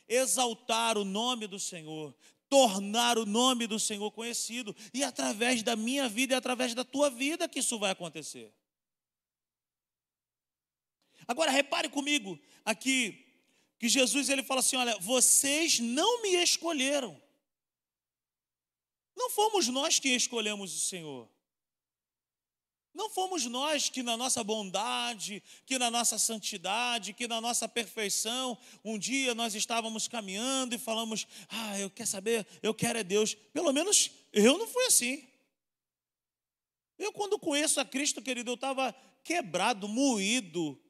exaltar 0.08 0.96
o 0.96 1.04
nome 1.04 1.46
do 1.46 1.58
Senhor, 1.58 2.14
tornar 2.48 3.18
o 3.18 3.26
nome 3.26 3.66
do 3.66 3.78
Senhor 3.78 4.10
conhecido, 4.12 4.74
e 4.94 5.02
através 5.02 5.62
da 5.62 5.74
minha 5.74 6.08
vida 6.08 6.34
e 6.34 6.36
através 6.36 6.74
da 6.74 6.84
tua 6.84 7.10
vida 7.10 7.48
que 7.48 7.58
isso 7.58 7.78
vai 7.78 7.90
acontecer. 7.90 8.52
Agora 11.26 11.50
repare 11.50 11.88
comigo 11.88 12.38
aqui 12.64 13.24
que 13.78 13.88
Jesus 13.88 14.28
ele 14.28 14.44
fala 14.44 14.60
assim, 14.60 14.76
olha, 14.76 14.96
vocês 14.98 15.80
não 15.80 16.22
me 16.22 16.36
escolheram. 16.36 17.20
Não 19.16 19.30
fomos 19.30 19.66
nós 19.68 19.98
que 19.98 20.10
escolhemos 20.10 20.74
o 20.74 20.78
Senhor. 20.86 21.28
Não 22.96 23.10
fomos 23.10 23.44
nós 23.44 23.90
que, 23.90 24.02
na 24.02 24.16
nossa 24.16 24.42
bondade, 24.42 25.42
que 25.66 25.78
na 25.78 25.90
nossa 25.90 26.18
santidade, 26.18 27.12
que 27.12 27.28
na 27.28 27.42
nossa 27.42 27.68
perfeição, 27.68 28.56
um 28.82 28.98
dia 28.98 29.34
nós 29.34 29.54
estávamos 29.54 30.08
caminhando 30.08 30.74
e 30.74 30.78
falamos: 30.78 31.26
Ah, 31.46 31.78
eu 31.78 31.90
quero 31.90 32.08
saber, 32.08 32.46
eu 32.62 32.72
quero 32.72 32.98
é 32.98 33.04
Deus. 33.04 33.34
Pelo 33.52 33.70
menos 33.70 34.10
eu 34.32 34.56
não 34.56 34.66
fui 34.66 34.86
assim. 34.86 35.28
Eu, 36.98 37.12
quando 37.12 37.38
conheço 37.38 37.78
a 37.78 37.84
Cristo, 37.84 38.22
querido, 38.22 38.52
eu 38.52 38.54
estava 38.54 38.94
quebrado, 39.22 39.86
moído, 39.86 40.80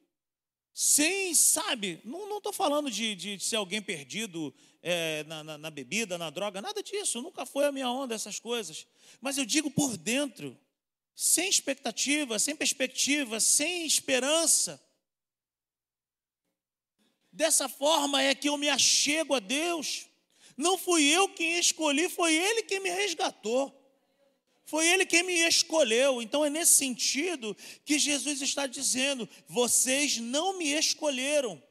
sem, 0.73 1.35
sabe, 1.35 1.99
não 2.05 2.37
estou 2.37 2.53
falando 2.53 2.89
de, 2.89 3.15
de, 3.15 3.39
ser 3.41 3.57
alguém 3.57 3.81
perdido 3.81 4.55
é, 4.81 5.25
na, 5.25 5.43
na, 5.43 5.57
na 5.57 5.69
bebida, 5.69 6.17
na 6.17 6.29
droga, 6.29 6.61
nada 6.61 6.81
disso, 6.81 7.21
nunca 7.21 7.45
foi 7.45 7.65
a 7.65 7.71
minha 7.73 7.89
onda 7.91 8.15
essas 8.15 8.39
coisas. 8.39 8.87
Mas 9.19 9.37
eu 9.37 9.43
digo 9.43 9.69
por 9.69 9.97
dentro 9.97 10.57
sem 11.19 11.49
expectativa, 11.49 12.37
sem 12.37 12.55
perspectiva, 12.55 13.39
sem 13.39 13.87
esperança. 13.87 14.79
Dessa 17.31 17.67
forma 17.67 18.21
é 18.21 18.35
que 18.35 18.47
eu 18.47 18.55
me 18.55 18.69
achego 18.69 19.33
a 19.33 19.39
Deus. 19.39 20.05
Não 20.55 20.77
fui 20.77 21.05
eu 21.05 21.27
quem 21.29 21.57
escolhi, 21.57 22.07
foi 22.07 22.35
Ele 22.35 22.61
quem 22.61 22.79
me 22.79 22.91
resgatou. 22.91 23.73
Foi 24.63 24.87
Ele 24.87 25.07
quem 25.07 25.23
me 25.23 25.33
escolheu. 25.47 26.21
Então 26.21 26.45
é 26.45 26.51
nesse 26.51 26.75
sentido 26.75 27.57
que 27.83 27.97
Jesus 27.97 28.39
está 28.39 28.67
dizendo: 28.67 29.27
vocês 29.47 30.17
não 30.17 30.55
me 30.55 30.71
escolheram. 30.71 31.61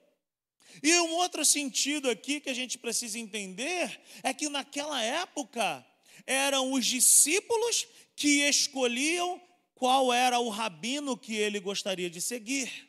E 0.83 0.93
um 0.99 1.13
outro 1.15 1.45
sentido 1.45 2.11
aqui 2.11 2.41
que 2.41 2.51
a 2.51 2.55
gente 2.55 2.79
precisa 2.79 3.17
entender 3.17 4.01
é 4.25 4.35
que 4.35 4.49
naquela 4.49 5.01
época 5.01 5.87
eram 6.27 6.73
os 6.73 6.87
discípulos 6.87 7.87
que 8.15 8.49
escolhiam 8.49 9.41
qual 9.75 10.13
era 10.13 10.39
o 10.39 10.49
rabino 10.49 11.17
que 11.17 11.35
ele 11.35 11.61
gostaria 11.61 12.09
de 12.09 12.21
seguir. 12.21 12.89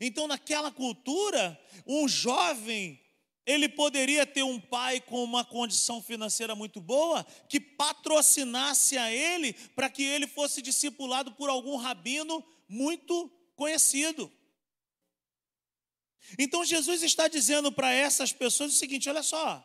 Então, 0.00 0.26
naquela 0.26 0.70
cultura, 0.70 1.58
um 1.86 2.08
jovem 2.08 3.00
ele 3.46 3.68
poderia 3.68 4.26
ter 4.26 4.42
um 4.42 4.60
pai 4.60 5.00
com 5.00 5.22
uma 5.22 5.44
condição 5.44 6.02
financeira 6.02 6.56
muito 6.56 6.80
boa 6.80 7.24
que 7.48 7.60
patrocinasse 7.60 8.98
a 8.98 9.12
ele 9.12 9.52
para 9.52 9.88
que 9.88 10.02
ele 10.02 10.26
fosse 10.26 10.60
discipulado 10.60 11.30
por 11.32 11.48
algum 11.48 11.76
rabino 11.76 12.44
muito 12.68 13.30
conhecido. 13.54 14.30
Então 16.36 16.64
Jesus 16.64 17.04
está 17.04 17.28
dizendo 17.28 17.70
para 17.70 17.92
essas 17.92 18.32
pessoas 18.32 18.72
o 18.72 18.76
seguinte: 18.76 19.08
olha 19.08 19.22
só, 19.22 19.64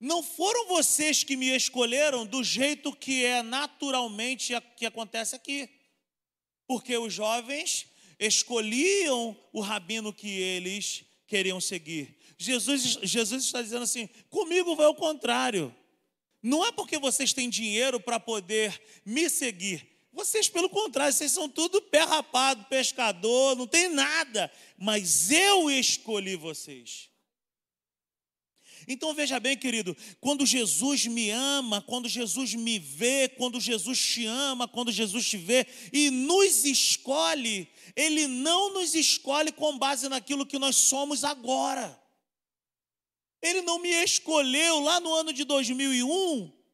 não 0.00 0.22
foram 0.22 0.68
vocês 0.68 1.24
que 1.24 1.36
me 1.36 1.54
escolheram 1.54 2.26
do 2.26 2.42
jeito 2.42 2.94
que 2.94 3.24
é 3.24 3.42
naturalmente 3.42 4.52
que 4.76 4.86
acontece 4.86 5.34
aqui, 5.34 5.68
porque 6.66 6.96
os 6.96 7.12
jovens 7.12 7.86
escolhiam 8.18 9.36
o 9.52 9.60
rabino 9.60 10.12
que 10.12 10.28
eles 10.28 11.04
queriam 11.26 11.60
seguir. 11.60 12.16
Jesus, 12.38 12.98
Jesus 13.02 13.44
está 13.44 13.62
dizendo 13.62 13.84
assim: 13.84 14.08
comigo 14.28 14.76
vai 14.76 14.86
ao 14.86 14.94
contrário. 14.94 15.74
Não 16.42 16.64
é 16.64 16.70
porque 16.70 16.98
vocês 16.98 17.32
têm 17.32 17.48
dinheiro 17.48 17.98
para 17.98 18.20
poder 18.20 18.78
me 19.04 19.30
seguir. 19.30 19.88
Vocês, 20.12 20.48
pelo 20.48 20.68
contrário, 20.68 21.12
vocês 21.12 21.32
são 21.32 21.48
tudo 21.48 21.80
pé 21.80 22.00
rapado, 22.00 22.64
pescador, 22.66 23.56
não 23.56 23.66
tem 23.66 23.88
nada. 23.88 24.52
Mas 24.76 25.30
eu 25.30 25.70
escolhi 25.70 26.36
vocês. 26.36 27.08
Então 28.86 29.14
veja 29.14 29.40
bem, 29.40 29.56
querido, 29.56 29.96
quando 30.20 30.44
Jesus 30.44 31.06
me 31.06 31.30
ama, 31.30 31.80
quando 31.82 32.08
Jesus 32.08 32.54
me 32.54 32.78
vê, 32.78 33.28
quando 33.28 33.60
Jesus 33.60 33.98
te 33.98 34.26
ama, 34.26 34.68
quando 34.68 34.92
Jesus 34.92 35.26
te 35.26 35.36
vê 35.36 35.66
e 35.92 36.10
nos 36.10 36.64
escolhe, 36.64 37.68
Ele 37.96 38.26
não 38.26 38.74
nos 38.74 38.94
escolhe 38.94 39.52
com 39.52 39.78
base 39.78 40.08
naquilo 40.08 40.46
que 40.46 40.58
nós 40.58 40.76
somos 40.76 41.24
agora. 41.24 42.00
Ele 43.40 43.62
não 43.62 43.78
me 43.78 43.90
escolheu 44.02 44.80
lá 44.80 45.00
no 45.00 45.12
ano 45.14 45.32
de 45.32 45.44
2001 45.44 46.64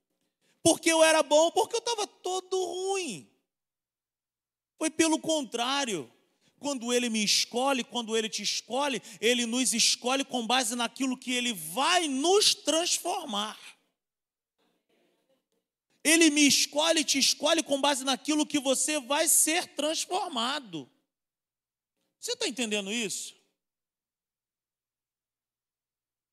porque 0.62 0.90
eu 0.90 1.02
era 1.02 1.22
bom, 1.22 1.50
porque 1.50 1.74
eu 1.76 1.80
estava 1.80 2.06
todo 2.06 2.64
ruim. 2.64 3.28
Foi 4.78 4.90
pelo 4.90 5.18
contrário. 5.18 6.10
Quando 6.60 6.92
ele 6.92 7.08
me 7.08 7.24
escolhe, 7.24 7.82
quando 7.82 8.14
ele 8.14 8.28
te 8.28 8.42
escolhe, 8.42 9.02
ele 9.18 9.46
nos 9.46 9.72
escolhe 9.72 10.22
com 10.24 10.46
base 10.46 10.76
naquilo 10.76 11.16
que 11.16 11.32
ele 11.32 11.54
vai 11.54 12.06
nos 12.06 12.54
transformar. 12.54 13.58
Ele 16.04 16.28
me 16.28 16.46
escolhe, 16.46 17.02
te 17.02 17.18
escolhe 17.18 17.62
com 17.62 17.80
base 17.80 18.04
naquilo 18.04 18.46
que 18.46 18.60
você 18.60 19.00
vai 19.00 19.26
ser 19.26 19.68
transformado. 19.74 20.88
Você 22.18 22.32
está 22.32 22.46
entendendo 22.46 22.92
isso? 22.92 23.34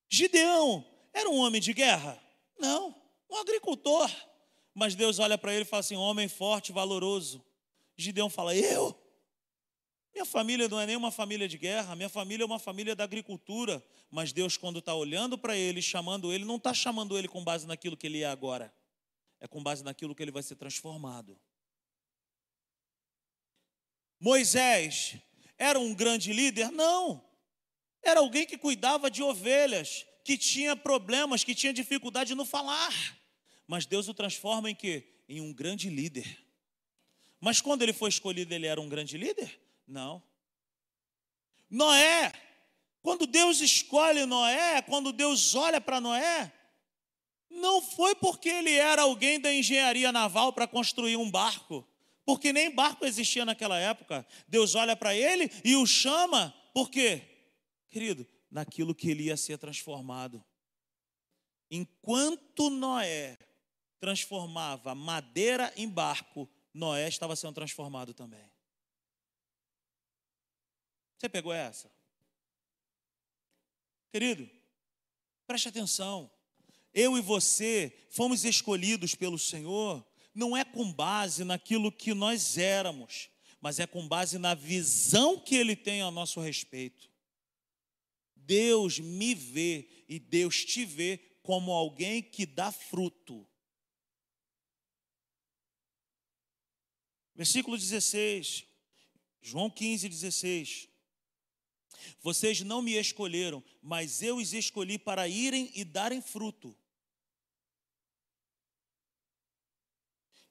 Gideão 0.10 0.86
era 1.13 1.29
um 1.29 1.38
homem 1.38 1.62
de 1.62 1.73
guerra? 1.73 2.21
Não, 2.60 2.93
um 3.30 3.38
agricultor. 3.38 4.12
Mas 4.73 4.93
Deus 4.93 5.19
olha 5.19 5.38
para 5.38 5.54
ele 5.54 5.62
e 5.62 5.65
fala 5.65 5.80
assim: 5.80 5.95
homem 5.95 6.28
forte, 6.28 6.73
valoroso. 6.73 7.41
Gideão 7.95 8.30
fala: 8.30 8.54
Eu? 8.54 9.07
Minha 10.17 10.25
família 10.25 10.67
não 10.67 10.80
é 10.80 10.88
nem 10.88 10.95
uma 10.95 11.12
família 11.12 11.47
de 11.47 11.60
guerra, 11.60 11.95
minha 11.95 12.10
família 12.10 12.41
é 12.41 12.45
uma 12.47 12.58
família 12.58 12.95
da 12.95 13.03
agricultura. 13.03 13.84
Mas 14.10 14.34
Deus, 14.34 14.58
quando 14.58 14.80
está 14.80 14.95
olhando 14.95 15.38
para 15.38 15.56
ele, 15.56 15.80
chamando 15.80 16.34
ele, 16.34 16.43
não 16.43 16.56
está 16.56 16.73
chamando 16.73 17.15
ele 17.15 17.27
com 17.27 17.43
base 17.43 17.67
naquilo 17.67 17.95
que 17.95 18.08
ele 18.08 18.23
é 18.23 18.25
agora, 18.25 18.73
é 19.39 19.47
com 19.47 19.62
base 19.62 19.84
naquilo 19.84 20.15
que 20.15 20.23
ele 20.23 20.32
vai 20.32 20.41
ser 20.41 20.56
transformado. 20.56 21.39
Moisés 24.19 25.17
era 25.56 25.77
um 25.77 25.93
grande 25.93 26.34
líder? 26.34 26.71
Não. 26.71 27.23
Era 28.01 28.19
alguém 28.19 28.47
que 28.47 28.58
cuidava 28.58 29.12
de 29.12 29.21
ovelhas, 29.21 30.03
que 30.23 30.36
tinha 30.36 30.75
problemas, 30.75 31.43
que 31.43 31.53
tinha 31.53 31.71
dificuldade 31.71 32.34
no 32.34 32.43
falar. 32.43 33.19
Mas 33.67 33.86
Deus 33.86 34.08
o 34.08 34.15
transforma 34.15 34.67
em 34.67 34.73
quê? 34.73 35.13
Em 35.30 35.41
um 35.41 35.53
grande 35.53 35.91
líder. 35.91 36.43
Mas 37.39 37.62
quando 37.62 37.84
ele 37.84 37.93
foi 37.93 38.10
escolhido, 38.10 38.51
ele 38.51 38.65
era 38.65 38.82
um 38.82 38.89
grande 38.89 39.15
líder? 39.15 39.66
Não. 39.88 40.21
Noé, 41.69 42.32
quando 43.02 43.26
Deus 43.26 43.62
escolhe 43.62 44.26
Noé, 44.26 44.82
quando 44.82 45.13
Deus 45.13 45.56
olha 45.56 45.80
para 45.80 46.02
Noé, 46.02 46.52
não 47.50 47.82
foi 47.82 48.13
porque 48.15 48.50
ele 48.50 48.73
era 48.73 49.04
alguém 49.04 49.39
da 49.39 49.54
engenharia 49.54 50.12
naval 50.12 50.52
para 50.52 50.67
construir 50.67 51.15
um 51.15 51.32
barco, 51.32 51.88
porque 52.26 52.52
nem 52.52 52.69
barco 52.69 53.06
existia 53.06 53.45
naquela 53.45 53.80
época. 53.80 54.28
Deus 54.47 54.76
olha 54.76 54.95
para 54.95 55.15
ele 55.15 55.50
e 55.63 55.76
o 55.76 55.86
chama, 55.86 56.54
por 56.73 56.89
quê? 56.89 57.21
Querido, 57.88 58.28
naquilo 58.52 58.93
que 58.93 59.10
ele 59.10 59.23
ia 59.23 59.38
ser 59.38 59.58
transformado. 59.58 60.43
Enquanto 61.71 62.69
Noé 62.69 63.38
transformava 64.00 64.93
madeira 64.93 65.73
em 65.76 65.88
barco, 65.88 66.50
Noé 66.73 67.08
estava 67.08 67.36
sendo 67.36 67.54
transformado 67.54 68.13
também. 68.13 68.52
Você 71.17 71.27
pegou 71.27 71.51
essa? 71.51 71.91
Querido, 74.12 74.49
preste 75.45 75.67
atenção. 75.67 76.32
Eu 76.93 77.17
e 77.17 77.21
você 77.21 78.08
fomos 78.10 78.45
escolhidos 78.45 79.15
pelo 79.15 79.38
Senhor, 79.38 80.06
não 80.34 80.56
é 80.56 80.63
com 80.63 80.91
base 80.91 81.43
naquilo 81.43 81.91
que 81.91 82.13
nós 82.13 82.58
éramos, 82.58 83.30
mas 83.60 83.80
é 83.80 83.88
com 83.88 84.08
base 84.08 84.38
na 84.38 84.53
visão 84.53 85.39
que 85.39 85.56
Ele 85.56 85.75
tem 85.75 86.01
a 86.01 86.12
nosso 86.12 86.39
respeito. 86.39 87.10
Deus 88.36 88.99
me 88.99 89.34
vê 89.36 90.06
e 90.08 90.19
Deus 90.19 90.63
te 90.63 90.86
vê 90.86 91.17
como 91.41 91.71
alguém 91.71 92.21
que 92.21 92.45
dá 92.45 92.71
fruto. 92.71 93.47
Versículo 97.36 97.77
16, 97.77 98.65
João 99.41 99.69
15, 99.69 100.10
16. 100.10 100.87
Vocês 102.21 102.62
não 102.62 102.81
me 102.81 102.93
escolheram, 102.93 103.63
mas 103.81 104.21
eu 104.21 104.38
os 104.38 104.53
escolhi 104.53 104.97
para 104.97 105.27
irem 105.27 105.71
e 105.75 105.83
darem 105.83 106.21
fruto. 106.21 106.75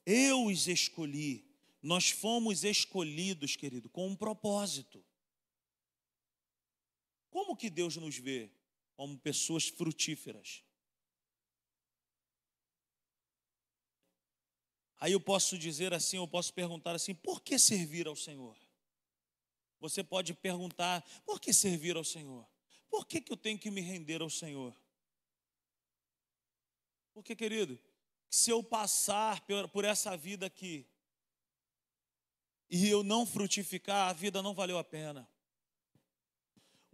Eu 0.05 0.47
os 0.47 0.69
escolhi. 0.69 1.45
Nós 1.83 2.11
fomos 2.11 2.65
escolhidos, 2.65 3.57
querido, 3.57 3.89
com 3.89 4.09
um 4.09 4.17
propósito. 4.17 5.05
Como 7.31 7.57
que 7.57 7.69
Deus 7.69 7.97
nos 7.97 8.17
vê? 8.17 8.51
Como 8.95 9.19
pessoas 9.19 9.69
frutíferas. 9.69 10.65
Aí 14.99 15.13
eu 15.13 15.21
posso 15.21 15.59
dizer 15.59 15.93
assim, 15.93 16.17
eu 16.17 16.27
posso 16.27 16.53
perguntar 16.55 16.95
assim: 16.95 17.15
por 17.15 17.43
que 17.43 17.59
servir 17.59 18.07
ao 18.07 18.17
Senhor? 18.17 18.57
Você 19.81 20.03
pode 20.03 20.35
perguntar: 20.35 21.05
por 21.25 21.41
que 21.41 21.53
servir 21.53 21.97
ao 21.97 22.05
Senhor? 22.05 22.47
Por 22.89 23.07
que, 23.07 23.21
que 23.21 23.33
eu 23.33 23.37
tenho 23.37 23.59
que 23.59 23.71
me 23.71 23.81
render 23.81 24.23
ao 24.23 24.31
Senhor? 24.31 24.75
Porque, 27.13 27.35
querido, 27.35 27.79
se 28.29 28.51
eu 28.51 28.63
passar 28.63 29.45
por 29.73 29.85
essa 29.85 30.17
vida 30.17 30.47
aqui 30.47 30.87
e 32.69 32.89
eu 32.89 33.03
não 33.03 33.25
frutificar, 33.25 34.09
a 34.09 34.13
vida 34.13 34.43
não 34.43 34.55
valeu 34.55 34.79
a 34.79 34.85
pena 34.85 35.29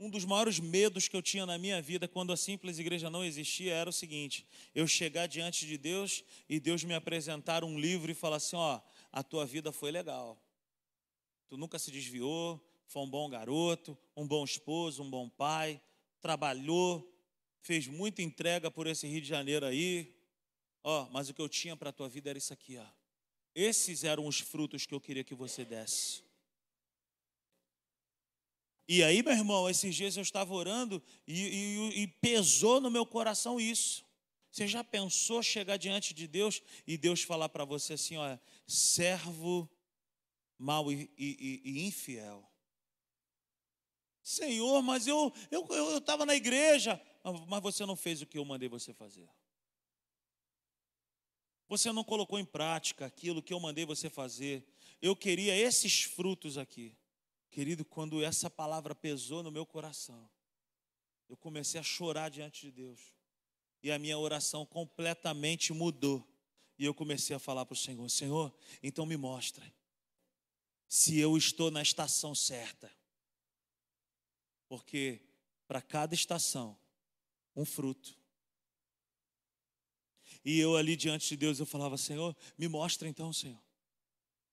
um 0.03 0.11
dos 0.11 0.25
maiores 0.25 0.59
medos 0.59 1.07
que 1.07 1.17
eu 1.17 1.23
tinha 1.23 1.47
na 1.47 1.57
minha 1.57 1.81
vida 1.81 2.09
quando 2.09 2.33
a 2.33 2.37
simples 2.37 2.81
igreja 2.81 3.09
não 3.09 3.25
existia 3.25 3.73
era 3.73 3.89
o 3.89 3.93
seguinte: 3.93 4.45
eu 4.75 4.87
chegar 4.87 5.29
diante 5.29 5.65
de 5.65 5.79
Deus 5.79 6.25
e 6.49 6.59
Deus 6.59 6.83
me 6.83 6.93
apresentar 6.93 7.63
um 7.63 7.79
livro 7.79 8.11
e 8.11 8.15
falar 8.15 8.37
assim: 8.37 8.57
ó, 8.57 8.81
a 9.13 9.23
tua 9.23 9.47
vida 9.47 9.71
foi 9.71 9.93
legal, 9.93 10.43
tu 11.49 11.57
nunca 11.57 11.79
se 11.79 11.93
desviou, 11.93 12.61
foi 12.93 13.03
um 13.03 13.09
bom 13.09 13.27
garoto, 13.27 13.97
um 14.15 14.27
bom 14.27 14.45
esposo, 14.45 15.03
um 15.03 15.09
bom 15.09 15.27
pai, 15.27 15.81
trabalhou, 16.21 17.11
fez 17.63 17.87
muita 17.87 18.21
entrega 18.21 18.71
por 18.71 18.87
esse 18.87 19.07
Rio 19.07 19.23
de 19.23 19.27
Janeiro 19.27 19.65
aí, 19.65 20.15
ó, 20.83 21.09
mas 21.09 21.31
o 21.31 21.35
que 21.35 21.41
eu 21.41 21.49
tinha 21.49 21.75
para 21.75 21.89
a 21.89 21.93
tua 21.93 22.07
vida 22.07 22.29
era 22.29 22.39
isso 22.39 22.53
aqui, 22.53 22.77
ó. 22.77 22.87
Esses 23.55 24.05
eram 24.05 24.27
os 24.27 24.41
frutos 24.41 24.85
que 24.85 24.93
eu 24.95 25.01
queria 25.01 25.25
que 25.25 25.35
você 25.35 25.65
desse. 25.65 26.23
E 28.87 29.03
aí, 29.03 29.23
meu 29.23 29.33
irmão, 29.33 29.71
esses 29.71 29.95
dias 29.95 30.15
eu 30.19 30.23
estava 30.23 30.53
orando 30.53 31.03
e, 31.27 31.41
e, 31.41 32.03
e, 32.03 32.07
pesou 32.07 32.79
no 32.79 32.91
meu 32.91 33.07
coração 33.07 33.59
isso. 33.59 34.05
Você 34.51 34.69
já 34.69 34.85
pensou 34.85 35.43
chegar 35.43 35.79
diante 35.79 36.13
de 36.13 36.27
Deus 36.29 36.61
e 36.87 36.99
Deus 36.99 37.23
falar 37.23 37.49
para 37.49 37.65
você 37.65 37.95
assim: 37.95 38.19
olha, 38.19 38.41
servo 38.67 39.71
mau 40.59 40.93
e, 40.93 41.11
e 41.17 41.87
infiel. 41.87 42.52
Senhor, 44.23 44.83
mas 44.83 45.07
eu 45.07 45.33
estava 45.51 45.51
eu, 45.51 45.67
eu, 45.71 46.03
eu 46.07 46.27
na 46.27 46.35
igreja, 46.35 47.01
mas 47.49 47.63
você 47.63 47.85
não 47.85 47.97
fez 47.97 48.23
o 48.23 48.27
que 48.27 48.39
eu 48.39 48.45
mandei 48.45 48.69
você 48.69 48.93
fazer. 48.95 49.29
Você 51.69 51.91
não 51.91 52.05
colocou 52.05 52.39
em 52.39 52.45
prática 52.45 53.07
aquilo 53.07 53.43
que 53.43 53.53
eu 53.53 53.59
mandei 53.59 53.87
você 53.87 54.11
fazer. 54.11 54.63
Eu 55.01 55.17
queria 55.17 55.57
esses 55.57 56.03
frutos 56.03 56.59
aqui. 56.59 56.95
Querido, 57.51 57.85
quando 57.85 58.23
essa 58.23 58.51
palavra 58.51 58.95
pesou 58.95 59.43
no 59.43 59.51
meu 59.51 59.65
coração, 59.65 60.29
eu 61.29 61.37
comecei 61.37 61.81
a 61.81 61.83
chorar 61.83 62.31
diante 62.31 62.67
de 62.67 62.73
Deus. 62.73 63.01
E 63.83 63.91
a 63.91 63.99
minha 63.99 64.19
oração 64.19 64.67
completamente 64.67 65.73
mudou. 65.73 66.27
E 66.79 66.85
eu 66.85 66.95
comecei 66.95 67.35
a 67.35 67.39
falar 67.39 67.65
para 67.65 67.75
o 67.75 67.77
Senhor: 67.77 68.09
Senhor, 68.11 68.55
então 68.83 69.07
me 69.07 69.17
mostra 69.17 69.65
se 70.87 71.19
eu 71.19 71.39
estou 71.39 71.71
na 71.71 71.81
estação 71.81 72.35
certa. 72.35 72.93
Porque 74.73 75.21
para 75.69 75.83
cada 75.83 76.15
estação, 76.15 76.79
um 77.55 77.63
fruto. 77.63 78.19
E 80.43 80.59
eu 80.59 80.79
ali 80.79 80.97
diante 80.97 81.29
de 81.29 81.37
Deus, 81.37 81.61
eu 81.61 81.67
falava, 81.67 81.99
Senhor, 81.99 82.35
me 82.57 82.67
mostra 82.69 83.07
então, 83.07 83.35
Senhor. 83.35 83.63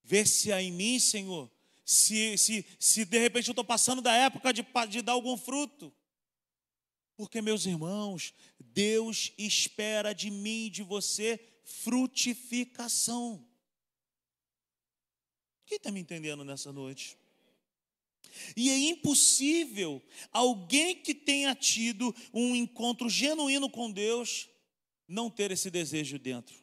Vê 0.03 0.25
se 0.25 0.51
há 0.51 0.62
em 0.62 0.73
mim, 0.73 0.99
Senhor, 0.99 1.49
se, 1.86 2.38
se, 2.38 2.65
se 2.77 3.05
de 3.05 3.17
repente 3.17 3.47
eu 3.47 3.53
estou 3.53 3.63
passando 3.63 4.01
da 4.01 4.13
época 4.13 4.51
de, 4.51 4.62
de 4.89 5.01
dar 5.01 5.13
algum 5.13 5.38
fruto. 5.38 5.89
Porque, 7.15 7.41
meus 7.41 7.65
irmãos, 7.65 8.34
Deus 8.60 9.32
espera 9.38 10.12
de 10.12 10.29
mim 10.29 10.65
e 10.65 10.69
de 10.69 10.84
você 10.84 11.39
frutificação. 11.63 13.47
Quem 15.65 15.77
está 15.77 15.89
me 15.89 16.01
entendendo 16.01 16.43
nessa 16.43 16.73
noite? 16.73 17.17
E 18.55 18.69
é 18.69 18.77
impossível 18.77 20.03
alguém 20.32 20.95
que 20.95 21.13
tenha 21.13 21.53
tido 21.55 22.15
um 22.34 22.55
encontro 22.55 23.10
genuíno 23.10 23.69
com 23.69 23.91
Deus 23.91 24.49
não 25.08 25.29
ter 25.29 25.51
esse 25.51 25.71
desejo 25.71 26.19
dentro. 26.19 26.55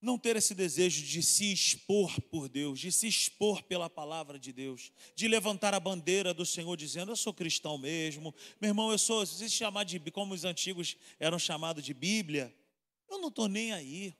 Não 0.00 0.18
ter 0.18 0.36
esse 0.36 0.54
desejo 0.54 1.02
de 1.02 1.22
se 1.22 1.50
expor 1.50 2.20
por 2.22 2.46
Deus, 2.46 2.78
de 2.78 2.92
se 2.92 3.06
expor 3.06 3.62
pela 3.62 3.88
palavra 3.88 4.38
de 4.38 4.52
Deus, 4.52 4.92
de 5.14 5.26
levantar 5.26 5.72
a 5.72 5.80
bandeira 5.80 6.34
do 6.34 6.44
Senhor 6.44 6.76
dizendo: 6.76 7.12
Eu 7.12 7.16
sou 7.16 7.32
cristão 7.32 7.78
mesmo, 7.78 8.34
meu 8.60 8.68
irmão, 8.68 8.90
eu 8.90 8.98
sou, 8.98 9.24
se 9.24 9.48
chamar 9.48 9.84
de, 9.84 9.98
como 10.10 10.34
os 10.34 10.44
antigos 10.44 10.96
eram 11.18 11.38
chamados 11.38 11.82
de 11.82 11.94
Bíblia, 11.94 12.54
eu 13.08 13.18
não 13.18 13.28
estou 13.28 13.48
nem 13.48 13.72
aí. 13.72 14.14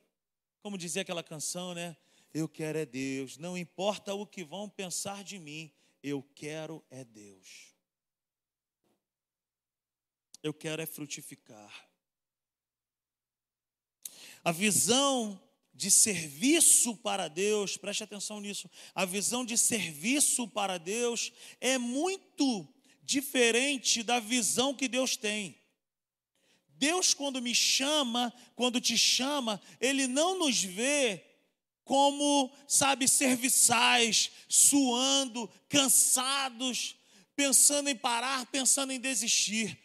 Como 0.63 0.79
dizia 0.79 1.03
aquela 1.03 1.23
canção, 1.23 1.75
né? 1.75 1.95
Eu 2.35 2.49
quero 2.49 2.77
é 2.77 2.85
Deus, 2.85 3.39
não 3.39 3.57
importa 3.57 4.13
o 4.13 4.27
que 4.27 4.43
vão 4.43 4.69
pensar 4.69 5.23
de 5.23 5.39
mim, 5.39 5.73
eu 6.03 6.21
quero 6.35 6.85
é 6.91 7.05
Deus. 7.05 7.73
Eu 10.43 10.53
quero 10.53 10.83
é 10.83 10.87
frutificar. 10.87 11.89
A 14.43 14.51
visão 14.51 15.41
de 15.73 15.93
serviço 15.93 16.97
para 16.97 17.29
Deus, 17.29 17.77
preste 17.77 18.03
atenção 18.03 18.41
nisso. 18.41 18.69
A 18.95 19.05
visão 19.05 19.45
de 19.45 19.57
serviço 19.57 20.49
para 20.49 20.77
Deus 20.77 21.33
é 21.61 21.79
muito 21.79 22.69
diferente 23.01 24.03
da 24.03 24.19
visão 24.19 24.75
que 24.75 24.89
Deus 24.89 25.17
tem. 25.17 25.57
Deus, 26.69 27.15
quando 27.15 27.41
me 27.41 27.55
chama, 27.55 28.33
quando 28.57 28.81
te 28.81 28.99
chama, 28.99 29.61
Ele 29.81 30.09
não 30.09 30.39
nos 30.39 30.63
vê 30.63 31.34
como, 31.85 32.51
sabe, 32.67 33.07
serviçais, 33.07 34.31
suando, 34.49 35.49
cansados, 35.69 36.97
pensando 37.37 37.89
em 37.89 37.97
parar, 37.97 38.47
pensando 38.47 38.93
em 38.93 38.99
desistir. 38.99 39.79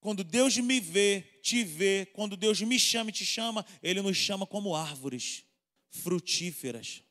Quando 0.00 0.24
Deus 0.24 0.56
me 0.56 0.80
vê, 0.80 1.22
te 1.42 1.62
vê, 1.62 2.06
quando 2.14 2.36
Deus 2.36 2.60
me 2.60 2.78
chama 2.78 3.10
e 3.10 3.12
te 3.12 3.26
chama, 3.26 3.66
Ele 3.82 4.00
nos 4.00 4.16
chama 4.16 4.46
como 4.46 4.74
árvores 4.74 5.44
frutíferas. 5.90 7.02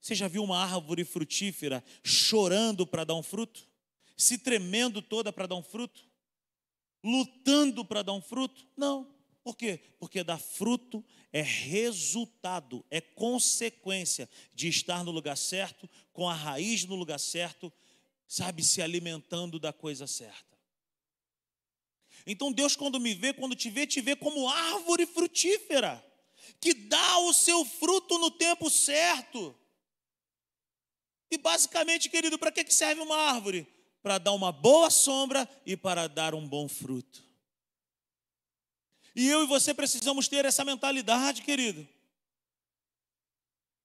Você 0.00 0.14
já 0.14 0.28
viu 0.28 0.44
uma 0.44 0.58
árvore 0.58 1.04
frutífera 1.04 1.82
chorando 2.04 2.86
para 2.86 3.04
dar 3.04 3.14
um 3.14 3.22
fruto? 3.22 3.66
Se 4.16 4.38
tremendo 4.38 5.02
toda 5.02 5.32
para 5.32 5.46
dar 5.46 5.56
um 5.56 5.62
fruto? 5.62 6.04
Lutando 7.02 7.84
para 7.84 8.02
dar 8.02 8.12
um 8.12 8.20
fruto? 8.20 8.66
Não. 8.76 9.19
Por 9.42 9.56
quê? 9.56 9.80
Porque 9.98 10.22
dar 10.22 10.38
fruto 10.38 11.04
é 11.32 11.40
resultado, 11.40 12.84
é 12.90 13.00
consequência 13.00 14.28
de 14.52 14.68
estar 14.68 15.02
no 15.02 15.10
lugar 15.10 15.36
certo, 15.36 15.88
com 16.12 16.28
a 16.28 16.34
raiz 16.34 16.84
no 16.84 16.94
lugar 16.94 17.18
certo, 17.18 17.72
sabe, 18.26 18.62
se 18.62 18.82
alimentando 18.82 19.58
da 19.58 19.72
coisa 19.72 20.06
certa. 20.06 20.58
Então 22.26 22.52
Deus, 22.52 22.76
quando 22.76 23.00
me 23.00 23.14
vê, 23.14 23.32
quando 23.32 23.56
te 23.56 23.70
vê, 23.70 23.86
te 23.86 24.00
vê 24.00 24.14
como 24.14 24.48
árvore 24.48 25.06
frutífera, 25.06 26.04
que 26.60 26.74
dá 26.74 27.18
o 27.20 27.32
seu 27.32 27.64
fruto 27.64 28.18
no 28.18 28.30
tempo 28.30 28.68
certo. 28.68 29.56
E 31.30 31.38
basicamente, 31.38 32.10
querido, 32.10 32.38
para 32.38 32.52
que 32.52 32.68
serve 32.72 33.00
uma 33.00 33.16
árvore? 33.16 33.66
Para 34.02 34.18
dar 34.18 34.32
uma 34.32 34.52
boa 34.52 34.90
sombra 34.90 35.48
e 35.64 35.76
para 35.76 36.08
dar 36.08 36.34
um 36.34 36.46
bom 36.46 36.68
fruto. 36.68 37.29
E 39.14 39.28
eu 39.28 39.42
e 39.44 39.46
você 39.46 39.74
precisamos 39.74 40.28
ter 40.28 40.44
essa 40.44 40.64
mentalidade, 40.64 41.42
querido. 41.42 41.86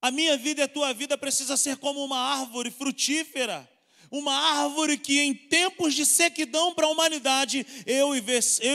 A 0.01 0.11
minha 0.11 0.37
vida 0.37 0.61
e 0.61 0.63
a 0.63 0.67
tua 0.67 0.93
vida 0.93 1.17
precisa 1.17 1.57
ser 1.57 1.77
como 1.77 2.03
uma 2.03 2.19
árvore 2.19 2.69
frutífera, 2.69 3.67
uma 4.11 4.33
árvore 4.33 4.99
que 4.99 5.19
em 5.19 5.33
tempos 5.33 5.95
de 5.95 6.05
sequidão 6.05 6.75
para 6.75 6.85
a 6.85 6.89
humanidade, 6.89 7.65
eu 7.87 8.15
e, 8.15 8.21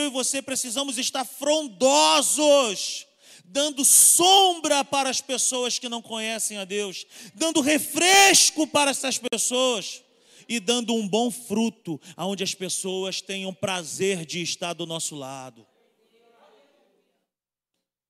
você 0.09 0.41
precisamos 0.41 0.97
estar 0.97 1.23
frondosos, 1.23 3.07
dando 3.45 3.85
sombra 3.85 4.83
para 4.83 5.09
as 5.09 5.21
pessoas 5.21 5.79
que 5.79 5.87
não 5.87 6.01
conhecem 6.01 6.57
a 6.57 6.65
Deus, 6.65 7.05
dando 7.33 7.61
refresco 7.61 8.67
para 8.67 8.91
essas 8.91 9.17
pessoas 9.17 10.01
e 10.49 10.59
dando 10.59 10.93
um 10.93 11.07
bom 11.07 11.31
fruto, 11.31 11.99
aonde 12.17 12.43
as 12.43 12.53
pessoas 12.53 13.21
tenham 13.21 13.53
prazer 13.53 14.25
de 14.25 14.41
estar 14.41 14.73
do 14.73 14.85
nosso 14.85 15.15
lado. 15.15 15.65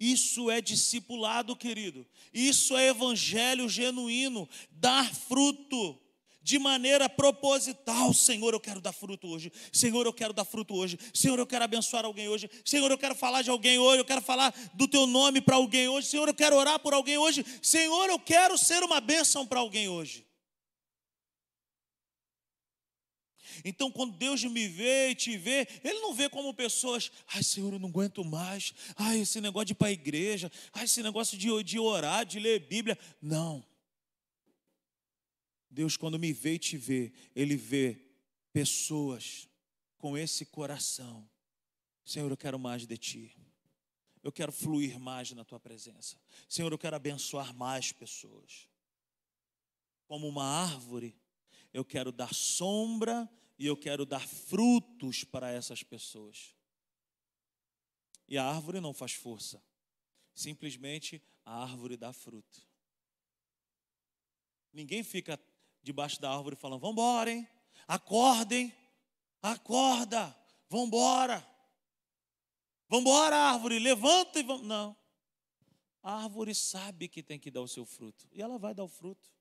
Isso 0.01 0.49
é 0.49 0.59
discipulado, 0.59 1.55
querido. 1.55 2.07
Isso 2.33 2.75
é 2.75 2.87
evangelho 2.87 3.69
genuíno, 3.69 4.49
dar 4.71 5.13
fruto 5.13 5.95
de 6.41 6.57
maneira 6.57 7.07
proposital. 7.07 8.11
Senhor, 8.11 8.51
eu 8.51 8.59
quero 8.59 8.81
dar 8.81 8.93
fruto 8.93 9.27
hoje. 9.27 9.51
Senhor, 9.71 10.03
eu 10.03 10.11
quero 10.11 10.33
dar 10.33 10.43
fruto 10.43 10.73
hoje. 10.73 10.97
Senhor, 11.13 11.37
eu 11.37 11.45
quero 11.45 11.65
abençoar 11.65 12.03
alguém 12.03 12.27
hoje. 12.27 12.49
Senhor, 12.65 12.89
eu 12.89 12.97
quero 12.97 13.13
falar 13.13 13.43
de 13.43 13.51
alguém 13.51 13.77
hoje. 13.77 13.99
Eu 13.99 14.05
quero 14.05 14.23
falar 14.23 14.51
do 14.73 14.87
teu 14.87 15.05
nome 15.05 15.39
para 15.39 15.55
alguém 15.55 15.87
hoje. 15.87 16.07
Senhor, 16.07 16.27
eu 16.27 16.33
quero 16.33 16.55
orar 16.55 16.79
por 16.79 16.95
alguém 16.95 17.19
hoje. 17.19 17.45
Senhor, 17.61 18.09
eu 18.09 18.17
quero 18.17 18.57
ser 18.57 18.81
uma 18.81 18.99
bênção 18.99 19.45
para 19.45 19.59
alguém 19.59 19.87
hoje. 19.87 20.25
Então, 23.63 23.91
quando 23.91 24.17
Deus 24.17 24.43
me 24.43 24.67
vê 24.67 25.09
e 25.09 25.15
te 25.15 25.37
vê, 25.37 25.67
Ele 25.83 25.99
não 25.99 26.13
vê 26.13 26.29
como 26.29 26.53
pessoas, 26.53 27.11
ai 27.27 27.43
Senhor, 27.43 27.73
eu 27.73 27.79
não 27.79 27.89
aguento 27.89 28.23
mais, 28.23 28.73
ai, 28.95 29.19
esse 29.19 29.39
negócio 29.41 29.67
de 29.67 29.73
ir 29.73 29.75
para 29.75 29.87
a 29.87 29.91
igreja, 29.91 30.51
ai, 30.73 30.85
esse 30.85 31.01
negócio 31.03 31.37
de, 31.37 31.63
de 31.63 31.79
orar, 31.79 32.25
de 32.25 32.39
ler 32.39 32.59
Bíblia. 32.67 32.97
Não. 33.21 33.65
Deus, 35.69 35.95
quando 35.95 36.19
me 36.19 36.33
vê 36.33 36.55
e 36.55 36.59
te 36.59 36.77
vê, 36.77 37.13
Ele 37.33 37.55
vê 37.55 37.97
pessoas 38.51 39.47
com 39.97 40.17
esse 40.17 40.45
coração. 40.45 41.29
Senhor, 42.03 42.29
eu 42.29 42.37
quero 42.37 42.59
mais 42.59 42.85
de 42.85 42.97
Ti. 42.97 43.37
Eu 44.23 44.31
quero 44.31 44.51
fluir 44.51 44.99
mais 44.99 45.31
na 45.31 45.45
Tua 45.45 45.59
presença. 45.59 46.17
Senhor, 46.47 46.71
eu 46.71 46.77
quero 46.77 46.95
abençoar 46.95 47.55
mais 47.55 47.91
pessoas. 47.91 48.67
Como 50.05 50.27
uma 50.27 50.43
árvore, 50.43 51.15
eu 51.73 51.85
quero 51.85 52.11
dar 52.11 52.33
sombra 52.33 53.29
e 53.62 53.67
eu 53.67 53.78
quero 53.78 54.08
dar 54.08 54.28
frutos 54.28 55.24
para 55.24 55.52
essas 55.52 55.84
pessoas. 55.84 56.56
E 58.28 58.36
a 58.36 58.43
árvore 58.43 58.80
não 58.80 58.91
faz 58.91 59.13
força, 59.13 59.63
simplesmente 60.34 61.21
a 61.45 61.62
árvore 61.62 61.95
dá 61.95 62.12
fruto. 62.12 62.67
Ninguém 64.74 65.04
fica 65.04 65.39
debaixo 65.84 66.19
da 66.19 66.36
árvore 66.36 66.56
falando: 66.56 66.80
vamos 66.80 66.93
embora, 66.93 67.32
hein? 67.32 67.47
Acordem, 67.88 68.74
acorda. 69.43 70.36
Vamos 70.67 70.88
embora, 70.88 71.45
árvore, 73.38 73.78
levanta 73.78 74.39
e 74.39 74.43
vamos. 74.43 74.65
Não. 74.65 74.97
A 76.02 76.24
árvore 76.24 76.56
sabe 76.56 77.08
que 77.08 77.21
tem 77.21 77.38
que 77.38 77.52
dar 77.52 77.62
o 77.62 77.67
seu 77.67 77.86
fruto 77.86 78.28
e 78.32 78.41
ela 78.41 78.58
vai 78.58 78.74
dar 78.74 78.86
o 78.86 78.89
fruto. 78.89 79.32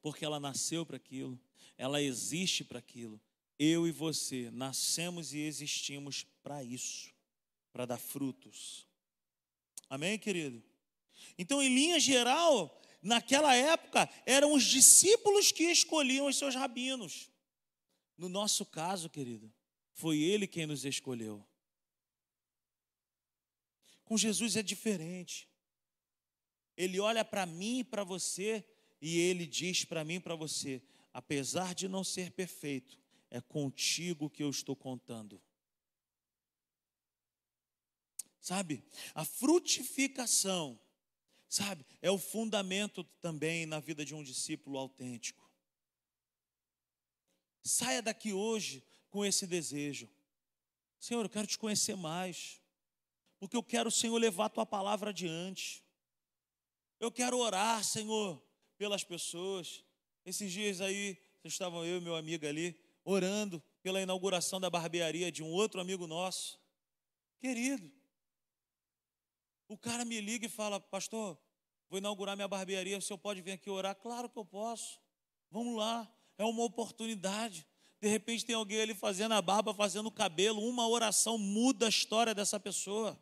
Porque 0.00 0.24
ela 0.24 0.40
nasceu 0.40 0.84
para 0.84 0.96
aquilo, 0.96 1.40
ela 1.76 2.00
existe 2.00 2.64
para 2.64 2.78
aquilo. 2.78 3.20
Eu 3.58 3.86
e 3.86 3.92
você 3.92 4.50
nascemos 4.50 5.32
e 5.32 5.38
existimos 5.38 6.24
para 6.42 6.62
isso, 6.62 7.12
para 7.72 7.86
dar 7.86 7.98
frutos. 7.98 8.86
Amém, 9.88 10.18
querido? 10.18 10.62
Então, 11.38 11.62
em 11.62 11.72
linha 11.72 12.00
geral, 12.00 12.80
naquela 13.02 13.54
época, 13.54 14.08
eram 14.24 14.52
os 14.52 14.64
discípulos 14.64 15.52
que 15.52 15.64
escolhiam 15.64 16.26
os 16.26 16.36
seus 16.36 16.54
rabinos. 16.54 17.30
No 18.16 18.28
nosso 18.28 18.64
caso, 18.64 19.10
querido, 19.10 19.52
foi 19.92 20.18
ele 20.18 20.46
quem 20.46 20.66
nos 20.66 20.84
escolheu. 20.84 21.46
Com 24.04 24.16
Jesus 24.16 24.56
é 24.56 24.62
diferente. 24.62 25.48
Ele 26.76 26.98
olha 27.00 27.24
para 27.24 27.46
mim 27.46 27.80
e 27.80 27.84
para 27.84 28.04
você 28.04 28.64
e 29.00 29.18
ele 29.18 29.46
diz 29.46 29.84
para 29.84 30.04
mim 30.04 30.14
e 30.14 30.20
para 30.20 30.34
você: 30.34 30.82
apesar 31.12 31.74
de 31.74 31.88
não 31.88 32.02
ser 32.02 32.30
perfeito, 32.32 32.98
é 33.30 33.40
contigo 33.40 34.30
que 34.30 34.42
eu 34.42 34.50
estou 34.50 34.76
contando. 34.76 35.40
Sabe, 38.40 38.84
a 39.14 39.24
frutificação, 39.24 40.78
sabe, 41.48 41.86
é 42.00 42.10
o 42.10 42.18
fundamento 42.18 43.04
também 43.20 43.66
na 43.66 43.78
vida 43.78 44.04
de 44.04 44.14
um 44.14 44.22
discípulo 44.22 44.78
autêntico. 44.78 45.48
Saia 47.62 48.02
daqui 48.02 48.32
hoje 48.32 48.84
com 49.08 49.24
esse 49.24 49.46
desejo. 49.46 50.10
Senhor, 50.98 51.24
eu 51.24 51.30
quero 51.30 51.46
te 51.46 51.58
conhecer 51.58 51.96
mais 51.96 52.62
porque 53.42 53.56
eu 53.56 53.62
quero, 53.64 53.90
Senhor, 53.90 54.16
levar 54.18 54.44
a 54.44 54.50
tua 54.50 54.64
palavra 54.64 55.10
adiante. 55.10 55.84
Eu 57.00 57.10
quero 57.10 57.36
orar, 57.36 57.82
Senhor, 57.82 58.40
pelas 58.78 59.02
pessoas. 59.02 59.84
Esses 60.24 60.52
dias 60.52 60.80
aí, 60.80 61.18
estavam 61.44 61.84
eu 61.84 61.98
e 61.98 62.00
meu 62.00 62.14
amigo 62.14 62.46
ali, 62.46 62.78
orando 63.04 63.62
pela 63.82 64.00
inauguração 64.00 64.60
da 64.60 64.70
barbearia 64.70 65.32
de 65.32 65.42
um 65.42 65.50
outro 65.50 65.80
amigo 65.80 66.06
nosso. 66.06 66.60
Querido, 67.40 67.90
o 69.68 69.76
cara 69.76 70.04
me 70.04 70.20
liga 70.20 70.46
e 70.46 70.48
fala, 70.48 70.78
pastor, 70.78 71.36
vou 71.88 71.98
inaugurar 71.98 72.36
minha 72.36 72.46
barbearia, 72.46 72.98
o 72.98 73.02
senhor 73.02 73.18
pode 73.18 73.42
vir 73.42 73.52
aqui 73.52 73.68
orar? 73.68 73.96
Claro 73.96 74.28
que 74.28 74.38
eu 74.38 74.44
posso. 74.44 75.00
Vamos 75.50 75.76
lá, 75.76 76.10
é 76.38 76.44
uma 76.44 76.62
oportunidade. 76.62 77.66
De 78.00 78.08
repente 78.08 78.44
tem 78.44 78.54
alguém 78.54 78.80
ali 78.80 78.94
fazendo 78.94 79.32
a 79.32 79.42
barba, 79.42 79.74
fazendo 79.74 80.06
o 80.06 80.12
cabelo, 80.12 80.60
uma 80.60 80.88
oração 80.88 81.36
muda 81.36 81.86
a 81.86 81.88
história 81.88 82.34
dessa 82.34 82.60
pessoa. 82.60 83.18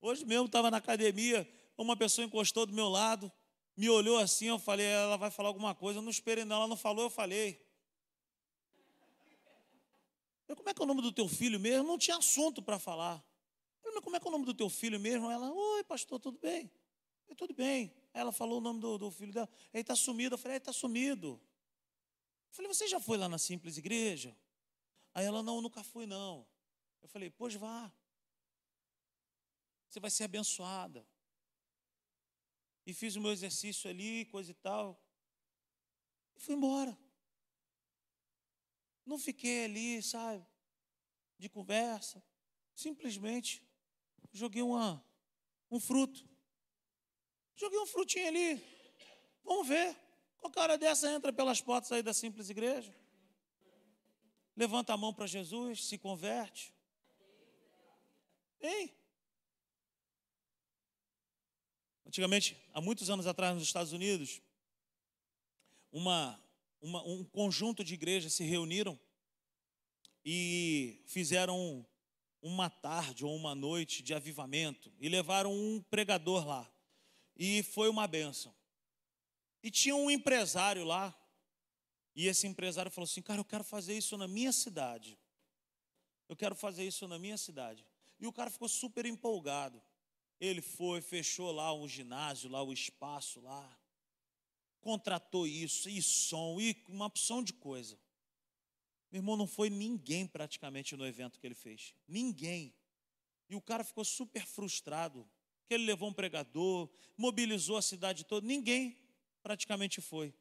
Hoje 0.00 0.24
mesmo 0.24 0.46
estava 0.46 0.70
na 0.70 0.78
academia, 0.78 1.48
uma 1.76 1.96
pessoa 1.96 2.24
encostou 2.24 2.64
do 2.64 2.72
meu 2.72 2.88
lado, 2.88 3.30
me 3.76 3.90
olhou 3.90 4.18
assim, 4.18 4.46
eu 4.46 4.58
falei, 4.58 4.86
ela 4.86 5.16
vai 5.16 5.30
falar 5.30 5.48
alguma 5.48 5.74
coisa, 5.74 5.98
eu 5.98 6.02
não 6.02 6.10
esperei 6.10 6.44
não, 6.44 6.56
ela 6.56 6.66
não 6.66 6.76
falou, 6.76 7.04
eu 7.04 7.10
falei. 7.10 7.62
Eu, 10.48 10.56
como 10.56 10.68
é 10.68 10.74
que 10.74 10.80
é 10.80 10.84
o 10.84 10.86
nome 10.86 11.02
do 11.02 11.12
teu 11.12 11.28
filho 11.28 11.60
mesmo? 11.60 11.86
Não 11.86 11.98
tinha 11.98 12.16
assunto 12.16 12.62
para 12.62 12.78
falar. 12.78 13.22
Eu, 13.84 13.92
mas 13.92 14.02
como 14.02 14.16
é 14.16 14.20
que 14.20 14.26
é 14.26 14.28
o 14.28 14.32
nome 14.32 14.46
do 14.46 14.54
teu 14.54 14.70
filho 14.70 14.98
mesmo? 14.98 15.30
Ela, 15.30 15.52
oi 15.52 15.84
pastor, 15.84 16.18
tudo 16.20 16.38
bem? 16.38 16.70
Eu, 17.28 17.34
tudo 17.34 17.52
bem. 17.52 17.92
Ela 18.14 18.32
falou 18.32 18.58
o 18.58 18.60
nome 18.60 18.80
do, 18.80 18.96
do 18.96 19.10
filho 19.10 19.32
dela, 19.32 19.48
ele 19.74 19.82
está 19.82 19.94
sumido. 19.94 20.34
Eu 20.34 20.38
falei, 20.38 20.54
ele 20.54 20.62
está 20.62 20.72
sumido. 20.72 21.40
Eu 22.48 22.54
falei, 22.54 22.72
você 22.72 22.86
já 22.88 23.00
foi 23.00 23.18
lá 23.18 23.28
na 23.28 23.38
simples 23.38 23.76
igreja? 23.76 24.36
Aí 25.12 25.26
ela, 25.26 25.42
não, 25.42 25.60
nunca 25.60 25.82
fui 25.82 26.06
não. 26.06 26.46
Eu 27.02 27.08
falei, 27.08 27.28
pois 27.28 27.54
vá. 27.54 27.92
Você 29.88 30.00
vai 30.00 30.10
ser 30.10 30.24
abençoada. 30.24 31.06
E 32.86 32.94
fiz 32.94 33.16
o 33.16 33.20
meu 33.20 33.32
exercício 33.32 33.90
ali, 33.90 34.24
coisa 34.26 34.52
e 34.52 34.54
tal. 34.54 35.02
E 36.36 36.40
fui 36.40 36.54
embora. 36.54 36.96
Não 39.04 39.18
fiquei 39.18 39.64
ali, 39.64 40.02
sabe, 40.02 40.46
de 41.38 41.48
conversa. 41.48 42.22
Simplesmente 42.74 43.62
joguei 44.32 44.62
uma, 44.62 45.04
um 45.70 45.80
fruto. 45.80 46.28
Joguei 47.56 47.78
um 47.78 47.86
frutinho 47.86 48.28
ali. 48.28 48.64
Vamos 49.42 49.66
ver. 49.66 49.96
Qual 50.38 50.52
cara 50.52 50.76
dessa 50.76 51.10
entra 51.10 51.32
pelas 51.32 51.60
portas 51.60 51.90
aí 51.90 52.02
da 52.02 52.14
simples 52.14 52.50
igreja? 52.50 52.94
Levanta 54.54 54.92
a 54.92 54.96
mão 54.96 55.12
para 55.12 55.26
Jesus, 55.26 55.84
se 55.86 55.98
converte. 55.98 56.74
Hein? 58.60 58.94
Antigamente, 62.06 62.56
há 62.72 62.80
muitos 62.80 63.10
anos 63.10 63.26
atrás, 63.26 63.54
nos 63.54 63.64
Estados 63.64 63.92
Unidos, 63.92 64.40
uma, 65.90 66.40
uma, 66.80 67.02
um 67.02 67.24
conjunto 67.24 67.82
de 67.82 67.94
igrejas 67.94 68.32
se 68.32 68.44
reuniram 68.44 68.98
e 70.24 71.02
fizeram 71.06 71.84
uma 72.40 72.70
tarde 72.70 73.24
ou 73.24 73.34
uma 73.34 73.56
noite 73.56 74.04
de 74.04 74.14
avivamento 74.14 74.92
e 75.00 75.08
levaram 75.08 75.52
um 75.52 75.82
pregador 75.90 76.46
lá. 76.46 76.72
E 77.36 77.64
foi 77.64 77.88
uma 77.88 78.06
benção. 78.06 78.54
E 79.62 79.70
tinha 79.70 79.96
um 79.96 80.08
empresário 80.08 80.84
lá, 80.84 81.14
e 82.14 82.28
esse 82.28 82.46
empresário 82.46 82.90
falou 82.90 83.04
assim: 83.04 83.20
Cara, 83.20 83.40
eu 83.40 83.44
quero 83.44 83.64
fazer 83.64 83.96
isso 83.96 84.16
na 84.16 84.28
minha 84.28 84.52
cidade. 84.52 85.18
Eu 86.28 86.36
quero 86.36 86.54
fazer 86.54 86.86
isso 86.86 87.06
na 87.08 87.18
minha 87.18 87.36
cidade. 87.36 87.84
E 88.20 88.26
o 88.26 88.32
cara 88.32 88.48
ficou 88.48 88.68
super 88.68 89.04
empolgado. 89.04 89.82
Ele 90.40 90.60
foi, 90.60 91.00
fechou 91.00 91.50
lá 91.52 91.72
o 91.72 91.88
ginásio, 91.88 92.50
lá 92.50 92.62
o 92.62 92.72
espaço 92.72 93.40
lá, 93.40 93.78
contratou 94.80 95.46
isso, 95.46 95.88
e 95.88 96.00
som, 96.02 96.60
e 96.60 96.76
uma 96.88 97.06
opção 97.06 97.42
de 97.42 97.52
coisa. 97.52 97.98
Meu 99.10 99.20
irmão, 99.20 99.36
não 99.36 99.46
foi 99.46 99.70
ninguém 99.70 100.26
praticamente 100.26 100.96
no 100.96 101.06
evento 101.06 101.38
que 101.38 101.46
ele 101.46 101.54
fez. 101.54 101.94
Ninguém. 102.06 102.74
E 103.48 103.54
o 103.54 103.60
cara 103.60 103.82
ficou 103.82 104.04
super 104.04 104.44
frustrado, 104.44 105.28
que 105.66 105.74
ele 105.74 105.84
levou 105.84 106.08
um 106.08 106.12
pregador, 106.12 106.88
mobilizou 107.16 107.76
a 107.76 107.82
cidade 107.82 108.24
toda, 108.24 108.46
ninguém 108.46 108.96
praticamente 109.42 110.00
foi. 110.00 110.34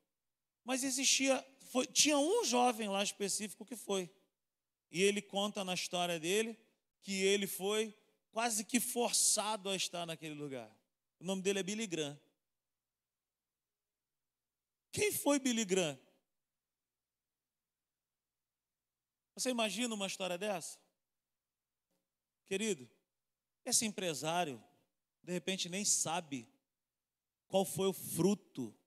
Mas 0.63 0.83
existia, 0.83 1.45
foi, 1.69 1.85
tinha 1.85 2.17
um 2.17 2.43
jovem 2.43 2.89
lá 2.89 3.03
específico 3.03 3.65
que 3.65 3.75
foi. 3.75 4.09
E 4.91 5.01
ele 5.01 5.21
conta 5.21 5.63
na 5.63 5.73
história 5.73 6.19
dele 6.19 6.57
que 7.01 7.21
ele 7.21 7.47
foi 7.47 7.95
quase 8.35 8.65
que 8.65 8.81
forçado 8.81 9.69
a 9.69 9.77
estar 9.77 10.05
naquele 10.05 10.33
lugar. 10.35 10.69
O 11.21 11.23
nome 11.23 11.41
dele 11.41 11.59
é 11.59 11.63
Billy 11.63 11.87
Graham. 11.87 12.19
Quem 14.91 15.09
foi 15.09 15.39
Billy 15.39 15.63
Graham? 15.63 15.97
Você 19.35 19.51
imagina 19.51 19.95
uma 19.95 20.05
história 20.05 20.37
dessa? 20.37 20.77
Querido, 22.45 22.89
esse 23.63 23.85
empresário, 23.85 24.61
de 25.23 25.31
repente, 25.31 25.69
nem 25.69 25.85
sabe 25.85 26.45
qual 27.47 27.63
foi 27.63 27.87
o 27.87 27.93
fruto 27.93 28.77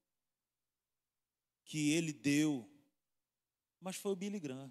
que 1.65 1.93
ele 1.93 2.13
deu, 2.13 2.71
mas 3.81 3.97
foi 3.97 4.13
o 4.13 4.17
Billy 4.17 4.39
Graham. 4.39 4.71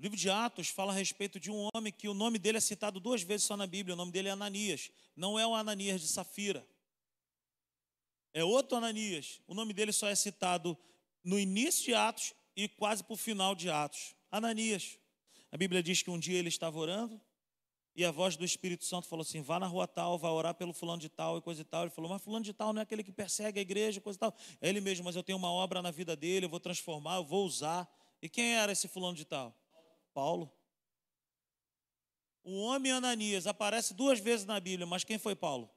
O 0.00 0.02
livro 0.02 0.16
de 0.16 0.30
Atos 0.30 0.68
fala 0.68 0.92
a 0.92 0.96
respeito 0.96 1.38
de 1.38 1.50
um 1.50 1.68
homem 1.74 1.92
que 1.92 2.08
o 2.08 2.14
nome 2.14 2.38
dele 2.38 2.56
é 2.56 2.60
citado 2.60 2.98
duas 2.98 3.20
vezes 3.20 3.46
só 3.46 3.54
na 3.54 3.66
Bíblia. 3.66 3.92
O 3.92 3.96
nome 3.98 4.10
dele 4.10 4.28
é 4.28 4.30
Ananias. 4.30 4.90
Não 5.14 5.38
é 5.38 5.46
o 5.46 5.54
Ananias 5.54 6.00
de 6.00 6.08
Safira. 6.08 6.66
É 8.32 8.42
outro 8.42 8.78
Ananias. 8.78 9.42
O 9.46 9.52
nome 9.52 9.74
dele 9.74 9.92
só 9.92 10.08
é 10.08 10.14
citado 10.14 10.74
no 11.22 11.38
início 11.38 11.84
de 11.84 11.92
Atos 11.92 12.32
e 12.56 12.66
quase 12.66 13.04
para 13.04 13.12
o 13.12 13.16
final 13.16 13.54
de 13.54 13.68
Atos. 13.68 14.14
Ananias. 14.30 14.98
A 15.52 15.58
Bíblia 15.58 15.82
diz 15.82 16.00
que 16.00 16.08
um 16.08 16.18
dia 16.18 16.38
ele 16.38 16.48
estava 16.48 16.78
orando 16.78 17.20
e 17.94 18.02
a 18.02 18.10
voz 18.10 18.38
do 18.38 18.44
Espírito 18.46 18.86
Santo 18.86 19.06
falou 19.06 19.20
assim: 19.20 19.42
vá 19.42 19.60
na 19.60 19.66
rua 19.66 19.86
tal, 19.86 20.16
vá 20.16 20.30
orar 20.30 20.54
pelo 20.54 20.72
fulano 20.72 21.02
de 21.02 21.10
tal 21.10 21.36
e 21.36 21.42
coisa 21.42 21.60
e 21.60 21.64
tal. 21.64 21.82
Ele 21.82 21.90
falou: 21.90 22.10
mas 22.10 22.22
fulano 22.22 22.42
de 22.42 22.54
tal 22.54 22.72
não 22.72 22.80
é 22.80 22.84
aquele 22.84 23.04
que 23.04 23.12
persegue 23.12 23.58
a 23.58 23.62
igreja, 23.62 24.00
coisa 24.00 24.16
e 24.16 24.20
tal. 24.20 24.34
É 24.62 24.70
ele 24.70 24.80
mesmo, 24.80 25.04
mas 25.04 25.14
eu 25.14 25.22
tenho 25.22 25.36
uma 25.36 25.52
obra 25.52 25.82
na 25.82 25.90
vida 25.90 26.16
dele, 26.16 26.46
eu 26.46 26.50
vou 26.50 26.58
transformar, 26.58 27.16
eu 27.16 27.24
vou 27.24 27.44
usar. 27.44 27.86
E 28.22 28.30
quem 28.30 28.54
era 28.54 28.72
esse 28.72 28.88
fulano 28.88 29.14
de 29.14 29.26
tal? 29.26 29.54
Paulo. 30.12 30.52
O 32.42 32.60
homem 32.60 32.92
Ananias 32.92 33.46
aparece 33.46 33.94
duas 33.94 34.18
vezes 34.18 34.46
na 34.46 34.58
Bíblia, 34.58 34.86
mas 34.86 35.04
quem 35.04 35.18
foi 35.18 35.36
Paulo? 35.36 35.70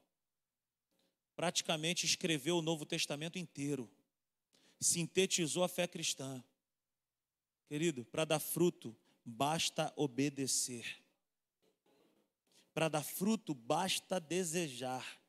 Praticamente 1.35 2.05
escreveu 2.05 2.57
o 2.57 2.61
Novo 2.61 2.85
Testamento 2.85 3.37
inteiro, 3.37 3.89
sintetizou 4.79 5.63
a 5.63 5.67
fé 5.67 5.87
cristã. 5.87 6.43
Querido, 7.67 8.05
para 8.05 8.23
dar 8.25 8.39
fruto, 8.39 8.95
basta 9.25 9.91
obedecer. 9.95 11.03
Para 12.73 12.87
dar 12.87 13.03
fruto, 13.03 13.53
basta 13.53 14.19
desejar. 14.19 15.19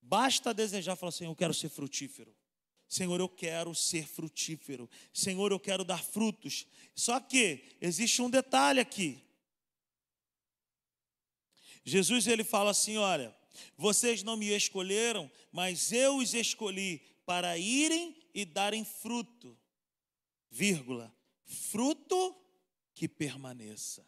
Basta 0.00 0.52
desejar, 0.52 0.96
falar 0.96 1.10
assim: 1.10 1.24
Eu 1.24 1.36
quero 1.36 1.54
ser 1.54 1.68
frutífero. 1.68 2.34
Senhor, 2.92 3.18
eu 3.18 3.28
quero 3.28 3.74
ser 3.74 4.06
frutífero. 4.06 4.86
Senhor, 5.14 5.50
eu 5.50 5.58
quero 5.58 5.82
dar 5.82 6.04
frutos. 6.04 6.66
Só 6.94 7.18
que 7.18 7.64
existe 7.80 8.20
um 8.20 8.28
detalhe 8.28 8.80
aqui. 8.80 9.18
Jesus 11.82 12.26
ele 12.26 12.44
fala 12.44 12.70
assim, 12.70 12.98
olha, 12.98 13.34
vocês 13.78 14.22
não 14.22 14.36
me 14.36 14.54
escolheram, 14.54 15.32
mas 15.50 15.90
eu 15.90 16.18
os 16.18 16.34
escolhi 16.34 17.00
para 17.24 17.56
irem 17.56 18.14
e 18.34 18.44
darem 18.44 18.84
fruto, 18.84 19.58
vírgula, 20.50 21.10
fruto 21.46 22.36
que 22.94 23.08
permaneça. 23.08 24.06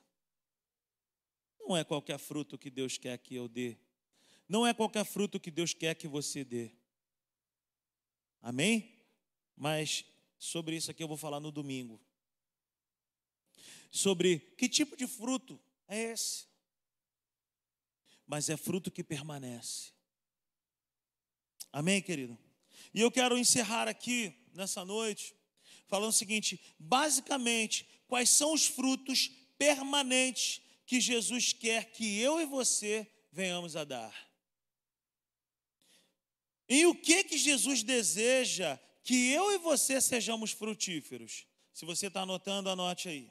Não 1.59 1.75
é 1.75 1.85
qualquer 1.85 2.18
fruto 2.18 2.59
que 2.59 2.68
Deus 2.68 2.99
quer 2.99 3.16
que 3.16 3.35
eu 3.35 3.49
dê. 3.49 3.79
Não 4.47 4.66
é 4.66 4.75
qualquer 4.75 5.07
fruto 5.07 5.40
que 5.40 5.51
Deus 5.51 5.73
quer 5.73 5.94
que 5.94 6.07
você 6.07 6.44
dê. 6.44 6.84
Amém? 8.44 8.92
Mas 9.57 10.04
sobre 10.38 10.76
isso 10.76 10.90
aqui 10.90 11.02
eu 11.02 11.09
vou 11.09 11.16
falar 11.16 11.40
no 11.40 11.50
domingo. 11.50 11.98
Sobre 13.90 14.38
que 14.59 14.68
tipo 14.68 14.98
de 14.98 15.07
fruto 15.07 15.59
é 15.88 16.12
esse? 16.12 16.44
Mas 18.26 18.50
é 18.50 18.57
fruto 18.59 18.90
que 18.90 19.02
permanece. 19.02 19.92
Amém, 21.72 22.02
querido? 22.02 22.38
E 22.92 23.00
eu 23.00 23.11
quero 23.11 23.38
encerrar 23.38 23.88
aqui 23.88 24.37
nessa 24.52 24.85
noite 24.85 25.35
falando 25.87 26.11
o 26.11 26.12
seguinte: 26.12 26.61
basicamente, 26.78 27.88
quais 28.07 28.28
são 28.28 28.52
os 28.52 28.66
frutos 28.66 29.30
permanentes 29.57 30.61
que 30.85 31.00
Jesus 31.00 31.54
quer 31.54 31.92
que 31.92 32.18
eu 32.18 32.42
e 32.42 32.44
você 32.44 33.11
venhamos 33.33 33.74
a 33.74 33.85
dar? 33.85 34.34
Em 36.68 36.87
o 36.87 36.94
que 36.94 37.24
que 37.24 37.37
Jesus 37.37 37.83
deseja 37.83 38.79
que 39.03 39.31
eu 39.31 39.53
e 39.53 39.59
você 39.59 40.00
sejamos 40.00 40.50
frutíferos? 40.50 41.46
Se 41.72 41.85
você 41.85 42.07
está 42.07 42.22
anotando, 42.22 42.70
anote 42.70 43.09
aí. 43.09 43.31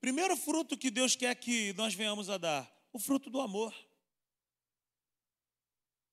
Primeiro 0.00 0.36
fruto 0.36 0.76
que 0.76 0.90
Deus 0.90 1.14
quer 1.14 1.34
que 1.36 1.72
nós 1.74 1.94
venhamos 1.94 2.28
a 2.28 2.36
dar: 2.36 2.70
o 2.92 2.98
fruto 2.98 3.30
do 3.30 3.40
amor. 3.40 3.74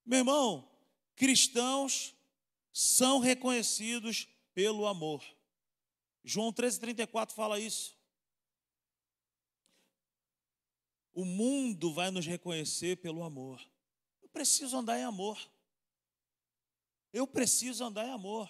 Meu 0.05 0.19
irmão, 0.19 0.71
cristãos 1.15 2.15
são 2.71 3.19
reconhecidos 3.19 4.27
pelo 4.53 4.85
amor. 4.87 5.23
João 6.23 6.53
13,34 6.53 7.31
fala 7.31 7.59
isso. 7.59 7.97
O 11.13 11.25
mundo 11.25 11.93
vai 11.93 12.11
nos 12.11 12.25
reconhecer 12.25 12.97
pelo 12.97 13.23
amor. 13.23 13.59
Eu 14.21 14.29
preciso 14.29 14.77
andar 14.77 14.97
em 14.99 15.03
amor. 15.03 15.39
Eu 17.11 17.27
preciso 17.27 17.83
andar 17.83 18.05
em 18.07 18.11
amor. 18.11 18.49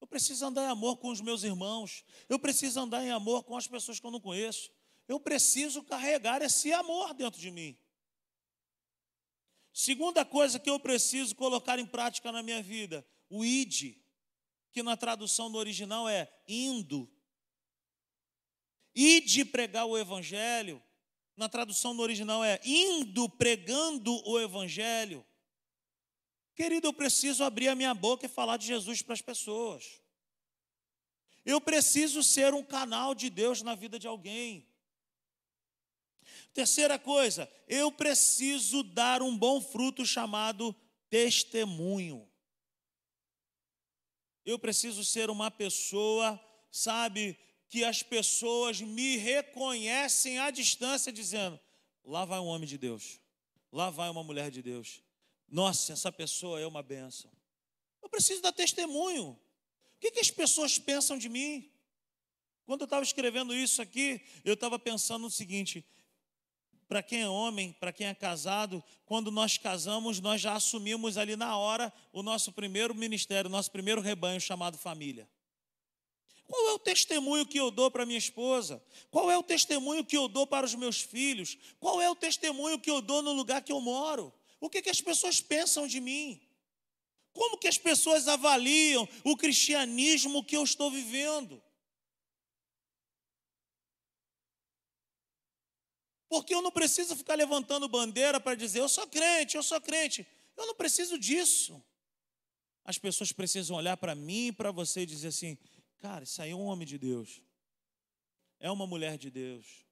Eu 0.00 0.06
preciso 0.06 0.46
andar 0.46 0.64
em 0.64 0.70
amor 0.70 0.96
com 0.96 1.08
os 1.10 1.20
meus 1.20 1.42
irmãos. 1.42 2.04
Eu 2.28 2.38
preciso 2.38 2.80
andar 2.80 3.04
em 3.04 3.10
amor 3.10 3.44
com 3.44 3.56
as 3.56 3.66
pessoas 3.66 4.00
que 4.00 4.06
eu 4.06 4.10
não 4.10 4.20
conheço. 4.20 4.70
Eu 5.06 5.20
preciso 5.20 5.82
carregar 5.82 6.40
esse 6.40 6.72
amor 6.72 7.12
dentro 7.14 7.40
de 7.40 7.50
mim. 7.50 7.76
Segunda 9.72 10.24
coisa 10.24 10.58
que 10.58 10.70
eu 10.70 10.80
preciso 10.80 11.34
colocar 11.34 11.78
em 11.78 11.86
prática 11.86 12.32
na 12.32 12.42
minha 12.42 12.62
vida, 12.62 13.06
o 13.28 13.44
id, 13.44 13.96
que 14.72 14.82
na 14.82 14.96
tradução 14.96 15.48
no 15.48 15.58
original 15.58 16.08
é 16.08 16.30
indo. 16.46 17.08
Ide 18.94 19.44
pregar 19.44 19.86
o 19.86 19.96
evangelho, 19.96 20.82
na 21.36 21.48
tradução 21.48 21.94
no 21.94 22.02
original 22.02 22.44
é 22.44 22.60
indo 22.64 23.26
pregando 23.26 24.14
o 24.28 24.38
evangelho. 24.38 25.24
Querido, 26.60 26.88
eu 26.88 26.92
preciso 26.92 27.42
abrir 27.42 27.68
a 27.68 27.74
minha 27.74 27.94
boca 27.94 28.26
e 28.26 28.28
falar 28.28 28.58
de 28.58 28.66
Jesus 28.66 29.00
para 29.00 29.14
as 29.14 29.22
pessoas. 29.22 29.98
Eu 31.42 31.58
preciso 31.58 32.22
ser 32.22 32.52
um 32.52 32.62
canal 32.62 33.14
de 33.14 33.30
Deus 33.30 33.62
na 33.62 33.74
vida 33.74 33.98
de 33.98 34.06
alguém. 34.06 34.68
Terceira 36.52 36.98
coisa, 36.98 37.50
eu 37.66 37.90
preciso 37.90 38.82
dar 38.82 39.22
um 39.22 39.34
bom 39.34 39.58
fruto 39.58 40.04
chamado 40.04 40.76
testemunho. 41.08 42.30
Eu 44.44 44.58
preciso 44.58 45.02
ser 45.02 45.30
uma 45.30 45.50
pessoa, 45.50 46.38
sabe, 46.70 47.38
que 47.70 47.84
as 47.84 48.02
pessoas 48.02 48.82
me 48.82 49.16
reconhecem 49.16 50.38
à 50.38 50.50
distância, 50.50 51.10
dizendo: 51.10 51.58
lá 52.04 52.26
vai 52.26 52.38
um 52.38 52.48
homem 52.48 52.68
de 52.68 52.76
Deus, 52.76 53.18
lá 53.72 53.88
vai 53.88 54.10
uma 54.10 54.22
mulher 54.22 54.50
de 54.50 54.60
Deus. 54.60 55.02
Nossa, 55.50 55.92
essa 55.92 56.12
pessoa 56.12 56.60
é 56.60 56.66
uma 56.66 56.82
benção. 56.82 57.30
Eu 58.00 58.08
preciso 58.08 58.40
dar 58.40 58.52
testemunho. 58.52 59.30
O 59.30 59.38
que, 60.00 60.12
que 60.12 60.20
as 60.20 60.30
pessoas 60.30 60.78
pensam 60.78 61.18
de 61.18 61.28
mim? 61.28 61.70
Quando 62.64 62.82
eu 62.82 62.84
estava 62.84 63.02
escrevendo 63.02 63.54
isso 63.54 63.82
aqui, 63.82 64.20
eu 64.44 64.54
estava 64.54 64.78
pensando 64.78 65.22
no 65.22 65.30
seguinte: 65.30 65.84
para 66.88 67.02
quem 67.02 67.22
é 67.22 67.28
homem, 67.28 67.72
para 67.72 67.92
quem 67.92 68.06
é 68.06 68.14
casado, 68.14 68.82
quando 69.04 69.30
nós 69.30 69.58
casamos, 69.58 70.20
nós 70.20 70.40
já 70.40 70.54
assumimos 70.54 71.16
ali 71.16 71.34
na 71.34 71.56
hora 71.56 71.92
o 72.12 72.22
nosso 72.22 72.52
primeiro 72.52 72.94
ministério, 72.94 73.48
o 73.48 73.52
nosso 73.52 73.72
primeiro 73.72 74.00
rebanho 74.00 74.40
chamado 74.40 74.78
família. 74.78 75.28
Qual 76.46 76.68
é 76.68 76.72
o 76.72 76.78
testemunho 76.78 77.46
que 77.46 77.58
eu 77.58 77.70
dou 77.70 77.90
para 77.90 78.06
minha 78.06 78.18
esposa? 78.18 78.82
Qual 79.10 79.30
é 79.30 79.38
o 79.38 79.42
testemunho 79.42 80.04
que 80.04 80.16
eu 80.16 80.26
dou 80.26 80.46
para 80.46 80.66
os 80.66 80.74
meus 80.74 81.00
filhos? 81.00 81.56
Qual 81.78 82.00
é 82.00 82.10
o 82.10 82.16
testemunho 82.16 82.78
que 82.78 82.90
eu 82.90 83.00
dou 83.00 83.22
no 83.22 83.32
lugar 83.32 83.62
que 83.62 83.70
eu 83.70 83.80
moro? 83.80 84.32
O 84.60 84.68
que, 84.68 84.82
que 84.82 84.90
as 84.90 85.00
pessoas 85.00 85.40
pensam 85.40 85.86
de 85.86 86.00
mim? 86.00 86.40
Como 87.32 87.58
que 87.58 87.66
as 87.68 87.78
pessoas 87.78 88.28
avaliam 88.28 89.08
o 89.24 89.36
cristianismo 89.36 90.44
que 90.44 90.56
eu 90.56 90.62
estou 90.62 90.90
vivendo? 90.90 91.62
Porque 96.28 96.54
eu 96.54 96.62
não 96.62 96.70
preciso 96.70 97.16
ficar 97.16 97.34
levantando 97.34 97.88
bandeira 97.88 98.38
para 98.38 98.54
dizer, 98.54 98.80
eu 98.80 98.88
sou 98.88 99.06
crente, 99.06 99.56
eu 99.56 99.62
sou 99.62 99.80
crente. 99.80 100.26
Eu 100.56 100.66
não 100.66 100.74
preciso 100.74 101.18
disso. 101.18 101.82
As 102.84 102.98
pessoas 102.98 103.32
precisam 103.32 103.76
olhar 103.76 103.96
para 103.96 104.14
mim 104.14 104.48
e 104.48 104.52
para 104.52 104.70
você 104.70 105.00
e 105.00 105.06
dizer 105.06 105.28
assim: 105.28 105.58
cara, 105.98 106.24
isso 106.24 106.40
aí 106.40 106.50
é 106.50 106.54
um 106.54 106.64
homem 106.64 106.86
de 106.86 106.98
Deus, 106.98 107.42
é 108.58 108.70
uma 108.70 108.86
mulher 108.86 109.16
de 109.16 109.30
Deus. 109.30 109.89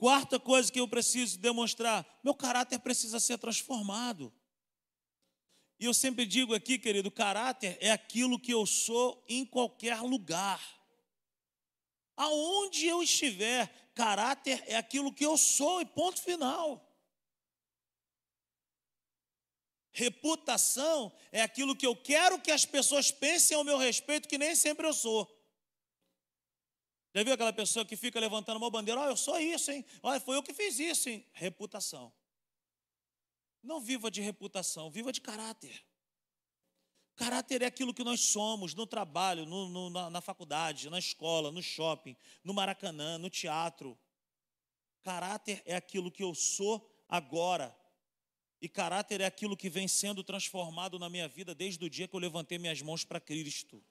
Quarta 0.00 0.40
coisa 0.40 0.72
que 0.72 0.80
eu 0.80 0.88
preciso 0.88 1.38
demonstrar: 1.38 2.06
meu 2.24 2.34
caráter 2.34 2.78
precisa 2.78 3.20
ser 3.20 3.36
transformado. 3.36 4.32
E 5.78 5.84
eu 5.84 5.92
sempre 5.92 6.24
digo 6.24 6.54
aqui, 6.54 6.78
querido, 6.78 7.10
caráter 7.10 7.76
é 7.82 7.90
aquilo 7.90 8.40
que 8.40 8.50
eu 8.50 8.64
sou 8.64 9.22
em 9.28 9.44
qualquer 9.44 10.00
lugar. 10.00 10.58
Aonde 12.16 12.86
eu 12.86 13.02
estiver, 13.02 13.66
caráter 13.94 14.64
é 14.66 14.74
aquilo 14.74 15.12
que 15.12 15.26
eu 15.26 15.36
sou 15.36 15.82
e 15.82 15.84
ponto 15.84 16.22
final. 16.22 16.82
Reputação 19.92 21.12
é 21.30 21.42
aquilo 21.42 21.76
que 21.76 21.86
eu 21.86 21.94
quero 21.94 22.40
que 22.40 22.50
as 22.50 22.64
pessoas 22.64 23.10
pensem 23.10 23.54
ao 23.54 23.64
meu 23.64 23.76
respeito, 23.76 24.26
que 24.26 24.38
nem 24.38 24.56
sempre 24.56 24.86
eu 24.86 24.94
sou. 24.94 25.30
Já 27.12 27.24
viu 27.24 27.34
aquela 27.34 27.52
pessoa 27.52 27.84
que 27.84 27.96
fica 27.96 28.20
levantando 28.20 28.58
uma 28.58 28.70
bandeira? 28.70 29.00
Olha, 29.00 29.10
eu 29.10 29.16
sou 29.16 29.38
isso, 29.38 29.70
hein? 29.70 29.84
Olha, 30.02 30.20
foi 30.20 30.36
eu 30.36 30.42
que 30.42 30.54
fiz 30.54 30.78
isso, 30.78 31.08
hein? 31.08 31.26
Reputação. 31.32 32.12
Não 33.62 33.80
viva 33.80 34.10
de 34.10 34.20
reputação, 34.20 34.90
viva 34.90 35.12
de 35.12 35.20
caráter. 35.20 35.84
Caráter 37.16 37.62
é 37.62 37.66
aquilo 37.66 37.92
que 37.92 38.04
nós 38.04 38.20
somos 38.20 38.74
no 38.74 38.86
trabalho, 38.86 39.44
no, 39.44 39.68
no, 39.68 39.90
na, 39.90 40.08
na 40.08 40.20
faculdade, 40.20 40.88
na 40.88 40.98
escola, 40.98 41.50
no 41.50 41.62
shopping, 41.62 42.16
no 42.44 42.54
Maracanã, 42.54 43.18
no 43.18 43.28
teatro. 43.28 43.98
Caráter 45.02 45.62
é 45.66 45.74
aquilo 45.74 46.12
que 46.12 46.22
eu 46.22 46.34
sou 46.34 46.88
agora. 47.08 47.76
E 48.62 48.68
caráter 48.68 49.20
é 49.20 49.26
aquilo 49.26 49.56
que 49.56 49.68
vem 49.68 49.88
sendo 49.88 50.22
transformado 50.22 50.98
na 50.98 51.10
minha 51.10 51.26
vida 51.26 51.54
desde 51.54 51.84
o 51.84 51.90
dia 51.90 52.06
que 52.06 52.14
eu 52.14 52.20
levantei 52.20 52.56
minhas 52.56 52.80
mãos 52.80 53.04
para 53.04 53.18
Cristo 53.18 53.84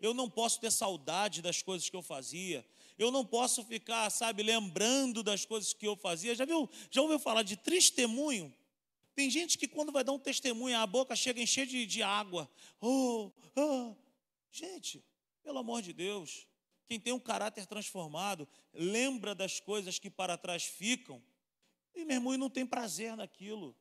eu 0.00 0.14
não 0.14 0.28
posso 0.28 0.60
ter 0.60 0.70
saudade 0.70 1.42
das 1.42 1.62
coisas 1.62 1.88
que 1.88 1.96
eu 1.96 2.02
fazia, 2.02 2.64
eu 2.98 3.10
não 3.10 3.24
posso 3.24 3.62
ficar, 3.64 4.08
sabe, 4.10 4.42
lembrando 4.42 5.22
das 5.22 5.44
coisas 5.44 5.72
que 5.72 5.86
eu 5.86 5.96
fazia. 5.96 6.34
Já 6.34 6.44
viu? 6.44 6.68
Já 6.90 7.02
ouviu 7.02 7.18
falar 7.18 7.42
de 7.42 7.56
testemunho? 7.56 8.54
Tem 9.14 9.30
gente 9.30 9.58
que 9.58 9.68
quando 9.68 9.92
vai 9.92 10.04
dar 10.04 10.12
um 10.12 10.18
testemunho, 10.18 10.76
a 10.78 10.86
boca 10.86 11.14
chega 11.14 11.40
encher 11.40 11.66
de, 11.66 11.86
de 11.86 12.02
água. 12.02 12.50
Oh, 12.80 13.30
oh. 13.54 13.94
Gente, 14.50 15.04
pelo 15.42 15.58
amor 15.58 15.82
de 15.82 15.92
Deus, 15.92 16.46
quem 16.86 16.98
tem 16.98 17.12
um 17.12 17.20
caráter 17.20 17.66
transformado, 17.66 18.48
lembra 18.72 19.34
das 19.34 19.60
coisas 19.60 19.98
que 19.98 20.10
para 20.10 20.38
trás 20.38 20.64
ficam, 20.64 21.22
e 21.94 22.04
meu 22.04 22.16
irmão, 22.16 22.36
não 22.36 22.50
tem 22.50 22.66
prazer 22.66 23.16
naquilo. 23.16 23.74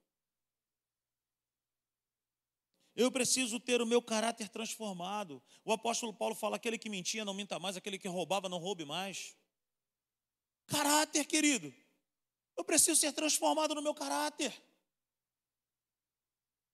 Eu 2.96 3.12
preciso 3.12 3.60
ter 3.60 3.82
o 3.82 3.86
meu 3.86 4.02
caráter 4.02 4.48
transformado. 4.48 5.44
O 5.66 5.74
apóstolo 5.74 6.14
Paulo 6.14 6.34
fala: 6.34 6.56
aquele 6.56 6.78
que 6.78 6.90
mentia 6.90 7.26
não 7.26 7.34
minta 7.34 7.60
mais, 7.60 7.76
aquele 7.76 8.00
que 8.00 8.08
roubava 8.08 8.48
não 8.48 8.58
roube 8.58 8.86
mais. 8.86 9.36
Caráter, 10.66 11.26
querido. 11.26 11.74
Eu 12.56 12.64
preciso 12.64 13.00
ser 13.00 13.12
transformado 13.12 13.76
no 13.76 13.82
meu 13.82 13.94
caráter. 13.94 14.54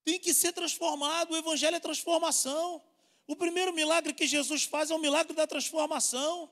Tem 0.03 0.19
que 0.19 0.33
ser 0.33 0.53
transformado. 0.53 1.31
O 1.31 1.37
Evangelho 1.37 1.75
é 1.75 1.79
transformação. 1.79 2.83
O 3.25 3.35
primeiro 3.35 3.73
milagre 3.73 4.13
que 4.13 4.27
Jesus 4.27 4.63
faz 4.63 4.91
é 4.91 4.95
o 4.95 4.99
milagre 4.99 5.33
da 5.33 5.47
transformação. 5.47 6.51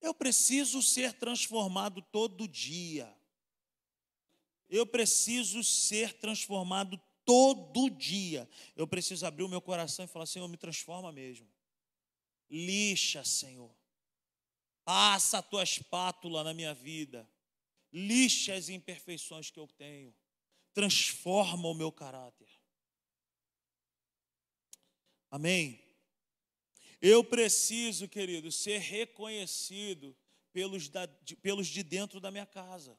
Eu 0.00 0.14
preciso 0.14 0.82
ser 0.82 1.12
transformado 1.12 2.00
todo 2.00 2.48
dia. 2.48 3.14
Eu 4.68 4.86
preciso 4.86 5.62
ser 5.62 6.14
transformado 6.14 6.98
todo 7.30 7.88
dia. 7.88 8.50
Eu 8.74 8.88
preciso 8.88 9.24
abrir 9.24 9.44
o 9.44 9.48
meu 9.48 9.60
coração 9.60 10.04
e 10.04 10.08
falar: 10.08 10.26
Senhor, 10.26 10.48
me 10.48 10.56
transforma 10.56 11.12
mesmo. 11.12 11.48
Lixa, 12.50 13.22
Senhor. 13.22 13.72
Passa 14.84 15.38
a 15.38 15.42
tua 15.42 15.62
espátula 15.62 16.42
na 16.42 16.52
minha 16.52 16.74
vida. 16.74 17.30
Lixa 17.92 18.54
as 18.54 18.68
imperfeições 18.68 19.48
que 19.48 19.60
eu 19.60 19.68
tenho. 19.68 20.12
Transforma 20.74 21.68
o 21.68 21.74
meu 21.74 21.92
caráter. 21.92 22.48
Amém? 25.30 25.80
Eu 27.00 27.22
preciso, 27.22 28.08
querido, 28.08 28.50
ser 28.50 28.78
reconhecido 28.78 30.16
pelos, 30.52 30.88
da, 30.88 31.06
de, 31.06 31.36
pelos 31.36 31.68
de 31.68 31.84
dentro 31.84 32.18
da 32.18 32.32
minha 32.32 32.46
casa. 32.46 32.98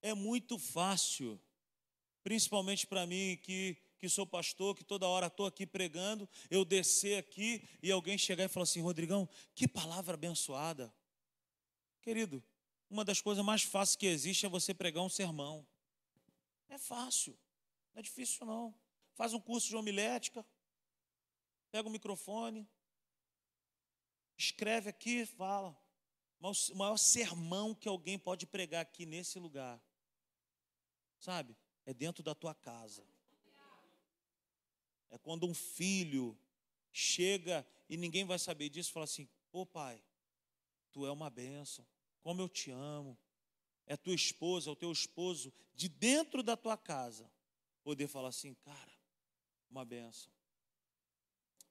É 0.00 0.14
muito 0.14 0.58
fácil, 0.58 1.38
principalmente 2.28 2.86
para 2.86 3.06
mim 3.06 3.38
que, 3.42 3.74
que 3.98 4.06
sou 4.06 4.26
pastor, 4.26 4.76
que 4.76 4.84
toda 4.84 5.08
hora 5.08 5.28
estou 5.28 5.46
aqui 5.46 5.66
pregando, 5.66 6.28
eu 6.50 6.62
descer 6.62 7.16
aqui 7.16 7.66
e 7.82 7.90
alguém 7.90 8.18
chegar 8.18 8.44
e 8.44 8.48
falar 8.48 8.64
assim: 8.64 8.82
Rodrigão, 8.82 9.26
que 9.54 9.66
palavra 9.66 10.12
abençoada. 10.12 10.94
Querido, 12.02 12.44
uma 12.90 13.02
das 13.02 13.22
coisas 13.22 13.42
mais 13.42 13.62
fáceis 13.62 13.96
que 13.96 14.04
existe 14.04 14.44
é 14.44 14.48
você 14.50 14.74
pregar 14.74 15.02
um 15.02 15.08
sermão. 15.08 15.66
É 16.68 16.76
fácil, 16.76 17.32
não 17.94 18.00
é 18.00 18.02
difícil 18.02 18.44
não. 18.44 18.74
Faz 19.14 19.32
um 19.32 19.40
curso 19.40 19.66
de 19.66 19.76
homilética, 19.76 20.44
pega 21.70 21.88
o 21.88 21.90
microfone, 21.90 22.68
escreve 24.36 24.90
aqui, 24.90 25.24
fala. 25.24 25.74
O 26.42 26.76
maior 26.76 26.98
sermão 26.98 27.74
que 27.74 27.88
alguém 27.88 28.18
pode 28.18 28.46
pregar 28.46 28.82
aqui 28.82 29.06
nesse 29.06 29.38
lugar 29.38 29.82
sabe? 31.18 31.56
É 31.88 31.94
dentro 31.94 32.22
da 32.22 32.34
tua 32.34 32.54
casa. 32.54 33.02
É 35.08 35.16
quando 35.16 35.46
um 35.46 35.54
filho 35.54 36.38
chega 36.92 37.66
e 37.88 37.96
ninguém 37.96 38.26
vai 38.26 38.38
saber 38.38 38.68
disso, 38.68 38.92
fala 38.92 39.04
assim: 39.04 39.26
pô, 39.50 39.64
pai, 39.64 39.98
tu 40.92 41.06
é 41.06 41.10
uma 41.10 41.30
bênção, 41.30 41.86
como 42.20 42.42
eu 42.42 42.48
te 42.48 42.70
amo. 42.70 43.16
É 43.86 43.96
tua 43.96 44.14
esposa, 44.14 44.68
é 44.68 44.72
o 44.74 44.76
teu 44.76 44.92
esposo, 44.92 45.50
de 45.74 45.88
dentro 45.88 46.42
da 46.42 46.58
tua 46.58 46.76
casa, 46.76 47.32
poder 47.82 48.06
falar 48.06 48.28
assim, 48.28 48.52
cara, 48.56 48.92
uma 49.70 49.82
bênção. 49.82 50.30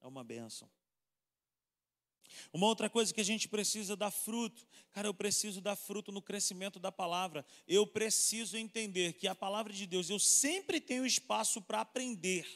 É 0.02 0.08
uma 0.08 0.24
bênção. 0.24 0.68
Uma 2.52 2.68
outra 2.68 2.90
coisa 2.90 3.14
que 3.14 3.22
a 3.22 3.26
gente 3.26 3.48
precisa 3.48 3.96
dar 3.96 4.12
fruto, 4.12 4.66
cara, 4.92 5.08
eu 5.08 5.14
preciso 5.14 5.62
dar 5.62 5.76
fruto 5.76 6.12
no 6.12 6.22
crescimento 6.22 6.80
da 6.80 6.92
palavra. 6.92 7.46
Eu 7.68 7.86
preciso 7.86 8.58
entender 8.58 9.14
que 9.14 9.28
a 9.28 9.36
palavra 9.36 9.74
de 9.74 9.86
Deus, 9.86 10.10
eu 10.10 10.20
sempre 10.20 10.80
tenho 10.80 11.06
espaço 11.06 11.62
para 11.62 11.82
aprender, 11.82 12.48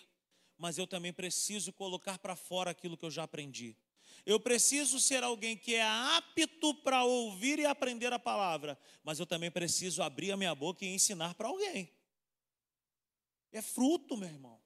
mas 0.57 0.77
eu 0.77 0.87
também 0.87 1.13
preciso 1.13 1.71
colocar 1.73 2.17
para 2.19 2.35
fora 2.35 2.71
aquilo 2.71 2.97
que 2.97 3.05
eu 3.05 3.11
já 3.11 3.23
aprendi. 3.23 3.75
Eu 4.25 4.39
preciso 4.39 4.99
ser 4.99 5.23
alguém 5.23 5.57
que 5.57 5.75
é 5.75 5.83
apto 5.83 6.75
para 6.75 7.03
ouvir 7.03 7.59
e 7.59 7.65
aprender 7.65 8.13
a 8.13 8.19
palavra, 8.19 8.77
mas 9.03 9.19
eu 9.19 9.25
também 9.25 9.49
preciso 9.49 10.03
abrir 10.03 10.31
a 10.31 10.37
minha 10.37 10.53
boca 10.53 10.85
e 10.85 10.93
ensinar 10.93 11.33
para 11.33 11.47
alguém. 11.47 11.91
É 13.51 13.61
fruto, 13.61 14.15
meu 14.15 14.29
irmão. 14.29 14.61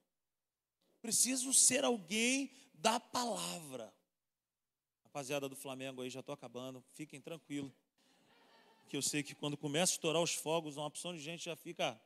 Preciso 1.00 1.52
ser 1.54 1.84
alguém 1.84 2.52
da 2.74 3.00
palavra. 3.00 3.95
Rapaziada 5.16 5.48
do 5.48 5.56
Flamengo 5.56 6.02
aí, 6.02 6.10
já 6.10 6.20
estou 6.20 6.34
acabando. 6.34 6.84
Fiquem 6.92 7.18
tranquilos. 7.18 7.72
Que 8.86 8.98
eu 8.98 9.00
sei 9.00 9.22
que 9.22 9.34
quando 9.34 9.56
começa 9.56 9.92
a 9.92 9.94
estourar 9.94 10.20
os 10.20 10.34
fogos, 10.34 10.76
uma 10.76 10.84
opção 10.84 11.14
de 11.14 11.22
gente 11.22 11.46
já 11.46 11.56
fica. 11.56 11.98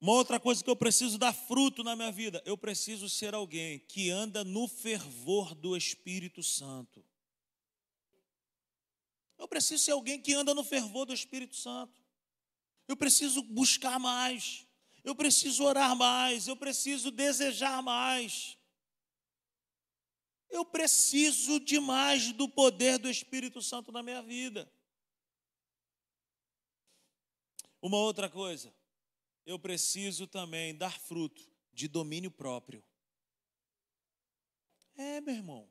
Uma 0.00 0.12
outra 0.12 0.38
coisa 0.38 0.62
que 0.62 0.70
eu 0.70 0.76
preciso 0.76 1.18
dar 1.18 1.32
fruto 1.32 1.82
na 1.82 1.96
minha 1.96 2.12
vida, 2.12 2.40
eu 2.46 2.56
preciso 2.56 3.08
ser 3.08 3.34
alguém 3.34 3.80
que 3.80 4.10
anda 4.10 4.44
no 4.44 4.68
fervor 4.68 5.52
do 5.52 5.76
Espírito 5.76 6.40
Santo. 6.40 7.04
Eu 9.36 9.48
preciso 9.48 9.82
ser 9.82 9.90
alguém 9.90 10.22
que 10.22 10.34
anda 10.34 10.54
no 10.54 10.62
fervor 10.62 11.04
do 11.04 11.12
Espírito 11.12 11.56
Santo. 11.56 12.00
Eu 12.86 12.96
preciso 12.96 13.42
buscar 13.42 13.98
mais 13.98 14.65
eu 15.06 15.14
preciso 15.14 15.62
orar 15.62 15.94
mais, 15.94 16.48
eu 16.48 16.56
preciso 16.56 17.12
desejar 17.12 17.80
mais. 17.80 18.58
Eu 20.50 20.64
preciso 20.64 21.60
de 21.60 21.78
mais 21.78 22.32
do 22.32 22.48
poder 22.48 22.98
do 22.98 23.08
Espírito 23.08 23.62
Santo 23.62 23.92
na 23.92 24.02
minha 24.02 24.20
vida. 24.20 24.68
Uma 27.80 27.98
outra 27.98 28.28
coisa, 28.28 28.74
eu 29.44 29.60
preciso 29.60 30.26
também 30.26 30.74
dar 30.74 30.98
fruto 30.98 31.48
de 31.72 31.86
domínio 31.86 32.32
próprio. 32.32 32.82
É, 34.96 35.20
meu 35.20 35.36
irmão. 35.36 35.70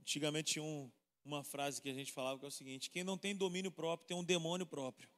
Antigamente 0.00 0.58
um, 0.58 0.90
uma 1.22 1.44
frase 1.44 1.82
que 1.82 1.90
a 1.90 1.94
gente 1.94 2.10
falava 2.10 2.38
que 2.38 2.46
é 2.46 2.48
o 2.48 2.50
seguinte: 2.50 2.88
quem 2.88 3.04
não 3.04 3.18
tem 3.18 3.36
domínio 3.36 3.70
próprio 3.70 4.08
tem 4.08 4.16
um 4.16 4.24
demônio 4.24 4.64
próprio. 4.64 5.10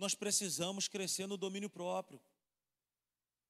Nós 0.00 0.14
precisamos 0.14 0.88
crescer 0.88 1.26
no 1.26 1.36
domínio 1.36 1.68
próprio. 1.68 2.18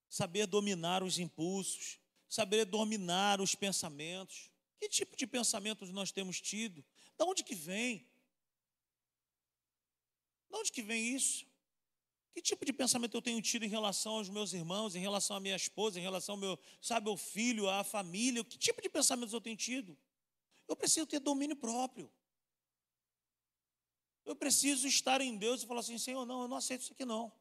Saber 0.08 0.46
dominar 0.46 1.00
os 1.04 1.16
impulsos, 1.16 2.00
saber 2.28 2.64
dominar 2.64 3.40
os 3.40 3.54
pensamentos. 3.54 4.50
Que 4.80 4.88
tipo 4.88 5.16
de 5.16 5.28
pensamentos 5.28 5.90
nós 5.90 6.10
temos 6.10 6.40
tido? 6.40 6.84
De 7.16 7.24
onde 7.24 7.44
que 7.44 7.54
vem? 7.54 7.98
De 10.50 10.56
onde 10.56 10.72
que 10.72 10.82
vem 10.82 11.14
isso? 11.14 11.46
Que 12.34 12.42
tipo 12.42 12.64
de 12.64 12.72
pensamento 12.72 13.16
eu 13.16 13.22
tenho 13.22 13.40
tido 13.40 13.64
em 13.64 13.68
relação 13.68 14.14
aos 14.14 14.28
meus 14.28 14.52
irmãos, 14.52 14.96
em 14.96 15.00
relação 15.00 15.36
à 15.36 15.40
minha 15.40 15.54
esposa, 15.54 16.00
em 16.00 16.02
relação 16.02 16.34
ao 16.34 16.40
meu, 16.40 16.58
sabe, 16.80 17.08
ao 17.08 17.16
filho, 17.16 17.68
à 17.68 17.84
família? 17.84 18.42
Que 18.42 18.58
tipo 18.58 18.82
de 18.82 18.88
pensamentos 18.88 19.32
eu 19.32 19.40
tenho 19.40 19.56
tido? 19.56 19.96
Eu 20.66 20.74
preciso 20.74 21.06
ter 21.06 21.20
domínio 21.20 21.54
próprio. 21.54 22.10
Eu 24.24 24.36
preciso 24.36 24.86
estar 24.86 25.20
em 25.20 25.36
Deus 25.36 25.62
e 25.62 25.66
falar 25.66 25.80
assim: 25.80 25.98
Senhor, 25.98 26.24
não, 26.26 26.42
eu 26.42 26.48
não 26.48 26.56
aceito 26.56 26.82
isso 26.82 26.92
aqui 26.92 27.04
não. 27.04 27.32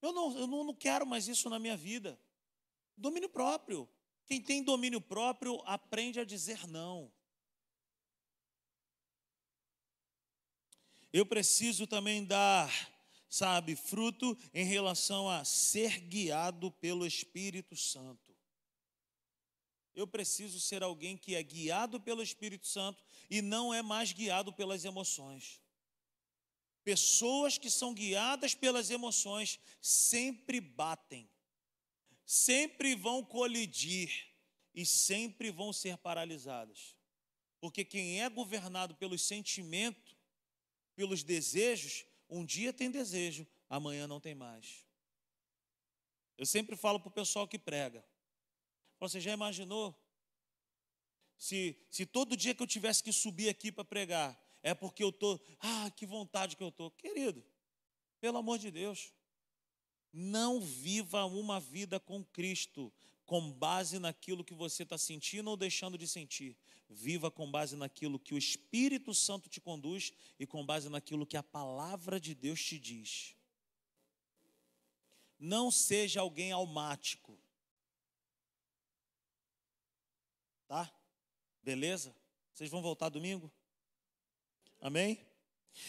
Eu 0.00 0.12
não, 0.12 0.38
eu 0.38 0.46
não 0.46 0.74
quero 0.74 1.06
mais 1.06 1.26
isso 1.28 1.48
na 1.50 1.58
minha 1.58 1.76
vida. 1.76 2.18
Domínio 2.96 3.28
próprio. 3.28 3.88
Quem 4.26 4.40
tem 4.40 4.62
domínio 4.62 5.00
próprio 5.00 5.62
aprende 5.64 6.18
a 6.20 6.24
dizer 6.24 6.66
não. 6.66 7.12
Eu 11.12 11.24
preciso 11.24 11.86
também 11.86 12.24
dar, 12.24 12.70
sabe, 13.28 13.74
fruto 13.76 14.36
em 14.52 14.64
relação 14.64 15.28
a 15.30 15.44
ser 15.44 16.00
guiado 16.00 16.70
pelo 16.72 17.06
Espírito 17.06 17.76
Santo. 17.76 18.25
Eu 19.96 20.06
preciso 20.06 20.60
ser 20.60 20.82
alguém 20.82 21.16
que 21.16 21.34
é 21.34 21.42
guiado 21.42 21.98
pelo 21.98 22.22
Espírito 22.22 22.66
Santo 22.66 23.02
e 23.30 23.40
não 23.40 23.72
é 23.72 23.80
mais 23.80 24.12
guiado 24.12 24.52
pelas 24.52 24.84
emoções. 24.84 25.58
Pessoas 26.84 27.56
que 27.56 27.70
são 27.70 27.94
guiadas 27.94 28.54
pelas 28.54 28.90
emoções 28.90 29.58
sempre 29.80 30.60
batem, 30.60 31.28
sempre 32.26 32.94
vão 32.94 33.24
colidir 33.24 34.28
e 34.74 34.84
sempre 34.84 35.50
vão 35.50 35.72
ser 35.72 35.96
paralisadas. 35.96 36.94
Porque 37.58 37.82
quem 37.82 38.22
é 38.22 38.28
governado 38.28 38.94
pelos 38.94 39.22
sentimentos, 39.22 40.14
pelos 40.94 41.22
desejos, 41.22 42.04
um 42.28 42.44
dia 42.44 42.72
tem 42.72 42.90
desejo, 42.90 43.46
amanhã 43.68 44.06
não 44.06 44.20
tem 44.20 44.34
mais. 44.34 44.84
Eu 46.36 46.44
sempre 46.44 46.76
falo 46.76 47.00
para 47.00 47.08
o 47.08 47.12
pessoal 47.12 47.48
que 47.48 47.58
prega: 47.58 48.04
você 48.98 49.20
já 49.20 49.32
imaginou? 49.32 49.94
Se, 51.36 51.76
se 51.90 52.06
todo 52.06 52.36
dia 52.36 52.54
que 52.54 52.62
eu 52.62 52.66
tivesse 52.66 53.02
que 53.02 53.12
subir 53.12 53.48
aqui 53.48 53.70
para 53.70 53.84
pregar, 53.84 54.40
é 54.62 54.74
porque 54.74 55.02
eu 55.02 55.10
estou, 55.10 55.40
ah, 55.60 55.90
que 55.90 56.06
vontade 56.06 56.56
que 56.56 56.62
eu 56.62 56.68
estou. 56.68 56.90
Querido, 56.90 57.44
pelo 58.20 58.38
amor 58.38 58.58
de 58.58 58.70
Deus, 58.70 59.12
não 60.12 60.60
viva 60.60 61.24
uma 61.26 61.60
vida 61.60 62.00
com 62.00 62.24
Cristo 62.24 62.92
com 63.26 63.50
base 63.52 63.98
naquilo 63.98 64.44
que 64.44 64.54
você 64.54 64.84
está 64.84 64.96
sentindo 64.96 65.50
ou 65.50 65.56
deixando 65.56 65.98
de 65.98 66.06
sentir. 66.06 66.56
Viva 66.88 67.30
com 67.30 67.50
base 67.50 67.76
naquilo 67.76 68.20
que 68.20 68.32
o 68.32 68.38
Espírito 68.38 69.12
Santo 69.12 69.48
te 69.48 69.60
conduz 69.60 70.12
e 70.38 70.46
com 70.46 70.64
base 70.64 70.88
naquilo 70.88 71.26
que 71.26 71.36
a 71.36 71.42
palavra 71.42 72.20
de 72.20 72.34
Deus 72.34 72.64
te 72.64 72.78
diz. 72.78 73.34
Não 75.38 75.70
seja 75.70 76.20
alguém 76.20 76.52
almático. 76.52 77.36
Tá? 80.66 80.92
Beleza? 81.62 82.14
Vocês 82.52 82.70
vão 82.70 82.82
voltar 82.82 83.08
domingo? 83.08 83.52
Amém? 84.80 85.20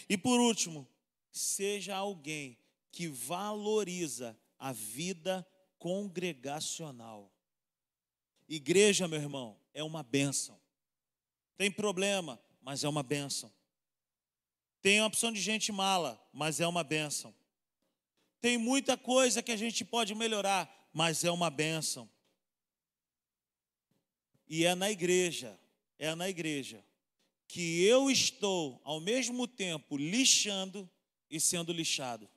E 0.09 0.17
por 0.17 0.39
último, 0.39 0.88
seja 1.32 1.95
alguém 1.95 2.57
que 2.91 3.07
valoriza 3.07 4.38
a 4.57 4.71
vida 4.73 5.47
congregacional. 5.78 7.32
Igreja, 8.47 9.07
meu 9.07 9.19
irmão, 9.19 9.59
é 9.73 9.84
uma 9.84 10.03
bênção. 10.03 10.59
Tem 11.57 11.71
problema, 11.71 12.39
mas 12.61 12.84
é 12.84 12.89
uma 12.89 13.03
bênção. 13.03 13.53
Tem 14.82 15.01
opção 15.01 15.32
de 15.32 15.41
gente 15.41 15.71
mala, 15.71 16.21
mas 16.32 16.59
é 16.59 16.67
uma 16.67 16.84
bênção. 16.84 17.36
Tem 18.39 18.57
muita 18.57 18.95
coisa 18.95 19.41
que 19.41 19.51
a 19.51 19.57
gente 19.57 19.84
pode 19.84 20.13
melhorar, 20.15 20.89
mas 20.93 21.23
é 21.23 21.32
uma 21.32 21.49
bênção. 21.49 22.09
E 24.48 24.66
é 24.66 24.76
na 24.76 24.89
igreja, 24.89 25.58
é 26.00 26.14
na 26.16 26.30
igreja, 26.30 26.84
que 27.48 27.84
eu 27.84 28.10
estou 28.10 28.82
ao 28.84 29.00
mesmo 29.00 29.48
tempo 29.48 29.98
lixando 29.98 30.89
e 31.30 31.39
sendo 31.39 31.72
lixado. 31.72 32.30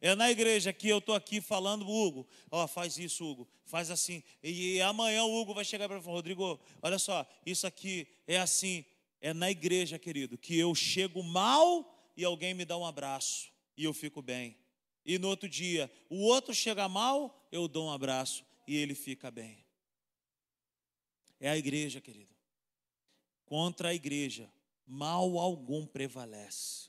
É 0.00 0.14
na 0.14 0.30
igreja 0.30 0.72
que 0.72 0.88
eu 0.88 0.98
estou 0.98 1.14
aqui 1.14 1.40
falando, 1.40 1.88
Hugo, 1.88 2.26
ó, 2.50 2.68
faz 2.68 2.98
isso, 2.98 3.24
Hugo, 3.24 3.48
faz 3.64 3.90
assim. 3.90 4.22
E, 4.42 4.76
e 4.76 4.80
amanhã 4.80 5.24
o 5.24 5.40
Hugo 5.40 5.54
vai 5.54 5.64
chegar 5.64 5.88
para 5.88 5.98
mim 5.98 6.04
Rodrigo, 6.04 6.60
olha 6.80 6.98
só, 6.98 7.26
isso 7.44 7.66
aqui 7.66 8.06
é 8.26 8.38
assim. 8.38 8.84
É 9.20 9.32
na 9.34 9.50
igreja, 9.50 9.98
querido, 9.98 10.38
que 10.38 10.56
eu 10.56 10.72
chego 10.74 11.22
mal 11.24 12.10
e 12.16 12.24
alguém 12.24 12.54
me 12.54 12.64
dá 12.64 12.76
um 12.76 12.86
abraço 12.86 13.48
e 13.76 13.82
eu 13.82 13.92
fico 13.92 14.22
bem. 14.22 14.56
E 15.04 15.18
no 15.18 15.28
outro 15.28 15.48
dia, 15.48 15.90
o 16.08 16.22
outro 16.22 16.54
chega 16.54 16.88
mal, 16.88 17.48
eu 17.50 17.66
dou 17.66 17.88
um 17.88 17.90
abraço 17.90 18.44
e 18.66 18.76
ele 18.76 18.94
fica 18.94 19.30
bem. 19.30 19.67
É 21.40 21.48
a 21.48 21.56
igreja, 21.56 22.00
querido. 22.00 22.34
Contra 23.44 23.90
a 23.90 23.94
igreja, 23.94 24.52
mal 24.86 25.38
algum 25.38 25.86
prevalece. 25.86 26.88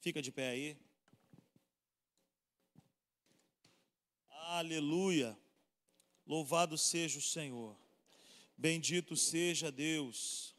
Fica 0.00 0.22
de 0.22 0.30
pé 0.30 0.50
aí. 0.50 0.78
Aleluia. 4.28 5.36
Louvado 6.26 6.76
seja 6.76 7.18
o 7.18 7.22
Senhor. 7.22 7.76
Bendito 8.56 9.16
seja 9.16 9.72
Deus. 9.72 10.54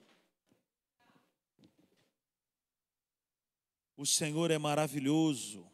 O 3.96 4.06
Senhor 4.06 4.52
é 4.52 4.58
maravilhoso. 4.58 5.70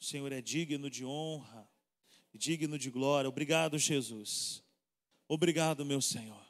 O 0.00 0.04
Senhor 0.04 0.30
é 0.32 0.40
digno 0.40 0.88
de 0.88 1.04
honra 1.04 1.68
digno 2.38 2.78
de 2.78 2.88
glória. 2.88 3.28
Obrigado, 3.28 3.76
Jesus. 3.76 4.62
Obrigado, 5.28 5.84
meu 5.84 6.00
Senhor. 6.00 6.40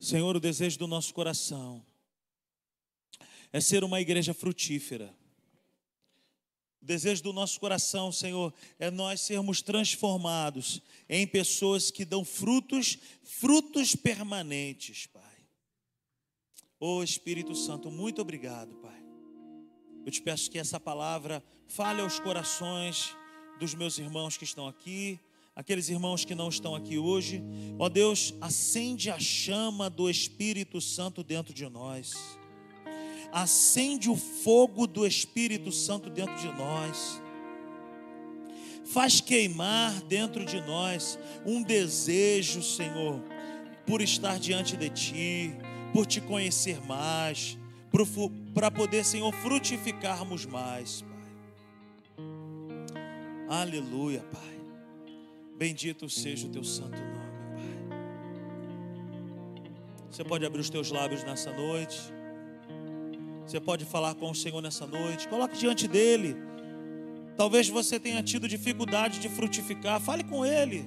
Senhor, 0.00 0.34
o 0.34 0.40
desejo 0.40 0.78
do 0.78 0.86
nosso 0.86 1.12
coração 1.12 1.84
é 3.52 3.60
ser 3.60 3.84
uma 3.84 4.00
igreja 4.00 4.32
frutífera. 4.32 5.14
O 6.80 6.86
desejo 6.86 7.22
do 7.22 7.32
nosso 7.32 7.60
coração, 7.60 8.10
Senhor, 8.10 8.52
é 8.78 8.90
nós 8.90 9.20
sermos 9.20 9.60
transformados 9.60 10.82
em 11.08 11.26
pessoas 11.26 11.90
que 11.90 12.04
dão 12.04 12.24
frutos, 12.24 12.98
frutos 13.22 13.94
permanentes, 13.94 15.06
Pai. 15.06 15.22
Ô 16.80 16.96
oh, 16.96 17.02
Espírito 17.02 17.54
Santo, 17.54 17.90
muito 17.90 18.20
obrigado, 18.20 18.74
Pai. 18.76 19.02
Eu 20.04 20.10
te 20.12 20.20
peço 20.20 20.50
que 20.50 20.58
essa 20.58 20.80
palavra 20.80 21.42
fale 21.66 22.00
aos 22.00 22.18
corações 22.18 23.14
dos 23.58 23.74
meus 23.74 23.98
irmãos 23.98 24.36
que 24.36 24.44
estão 24.44 24.66
aqui, 24.66 25.18
aqueles 25.54 25.88
irmãos 25.88 26.24
que 26.24 26.34
não 26.34 26.48
estão 26.48 26.74
aqui 26.74 26.98
hoje. 26.98 27.42
Ó 27.78 27.88
Deus, 27.88 28.34
acende 28.40 29.10
a 29.10 29.18
chama 29.18 29.88
do 29.88 30.08
Espírito 30.10 30.80
Santo 30.80 31.22
dentro 31.22 31.54
de 31.54 31.68
nós. 31.68 32.14
Acende 33.32 34.08
o 34.10 34.16
fogo 34.16 34.86
do 34.86 35.06
Espírito 35.06 35.72
Santo 35.72 36.10
dentro 36.10 36.36
de 36.36 36.48
nós. 36.48 37.20
Faz 38.84 39.20
queimar 39.20 39.92
dentro 40.02 40.44
de 40.44 40.60
nós 40.60 41.18
um 41.44 41.62
desejo, 41.62 42.62
Senhor, 42.62 43.20
por 43.86 44.00
estar 44.00 44.38
diante 44.38 44.76
de 44.76 44.90
Ti, 44.90 45.54
por 45.92 46.06
Te 46.06 46.20
conhecer 46.20 46.84
mais 46.84 47.58
para 48.52 48.70
poder, 48.70 49.04
Senhor, 49.04 49.32
frutificarmos 49.34 50.44
mais, 50.44 51.02
Pai. 51.02 52.24
Aleluia, 53.48 54.20
Pai. 54.32 54.53
Bendito 55.56 56.08
seja 56.08 56.46
o 56.46 56.50
teu 56.50 56.64
santo 56.64 56.96
nome, 56.96 57.14
Pai. 57.14 57.98
Você 60.10 60.24
pode 60.24 60.44
abrir 60.44 60.60
os 60.60 60.70
teus 60.70 60.90
lábios 60.90 61.22
nessa 61.22 61.52
noite. 61.52 62.00
Você 63.46 63.60
pode 63.60 63.84
falar 63.84 64.14
com 64.14 64.30
o 64.30 64.34
Senhor 64.34 64.60
nessa 64.60 64.86
noite. 64.86 65.28
Coloque 65.28 65.56
diante 65.56 65.86
dele. 65.86 66.36
Talvez 67.36 67.68
você 67.68 68.00
tenha 68.00 68.22
tido 68.22 68.48
dificuldade 68.48 69.18
de 69.18 69.28
frutificar. 69.28 70.00
Fale 70.00 70.24
com 70.24 70.44
ele. 70.44 70.84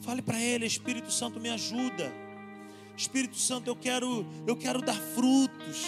Fale 0.00 0.22
para 0.22 0.40
ele, 0.40 0.64
Espírito 0.64 1.10
Santo, 1.10 1.40
me 1.40 1.50
ajuda. 1.50 2.12
Espírito 2.96 3.36
Santo, 3.36 3.68
eu 3.68 3.76
quero, 3.76 4.26
eu 4.46 4.56
quero 4.56 4.80
dar 4.80 4.98
frutos. 5.14 5.84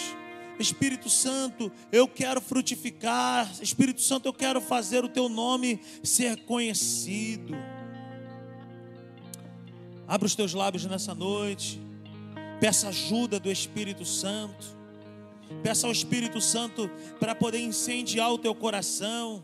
Espírito 0.59 1.09
Santo, 1.09 1.71
eu 1.91 2.07
quero 2.07 2.39
frutificar. 2.39 3.51
Espírito 3.61 4.01
Santo, 4.01 4.27
eu 4.27 4.33
quero 4.33 4.61
fazer 4.61 5.03
o 5.03 5.09
teu 5.09 5.27
nome 5.27 5.79
ser 6.03 6.43
conhecido. 6.45 7.55
Abra 10.11 10.25
os 10.27 10.35
teus 10.35 10.53
lábios 10.53 10.83
nessa 10.83 11.15
noite. 11.15 11.79
Peça 12.59 12.89
ajuda 12.89 13.39
do 13.39 13.49
Espírito 13.49 14.03
Santo. 14.03 14.75
Peça 15.63 15.87
ao 15.87 15.93
Espírito 15.93 16.41
Santo 16.41 16.91
para 17.17 17.33
poder 17.33 17.59
incendiar 17.59 18.29
o 18.29 18.37
teu 18.37 18.53
coração. 18.53 19.41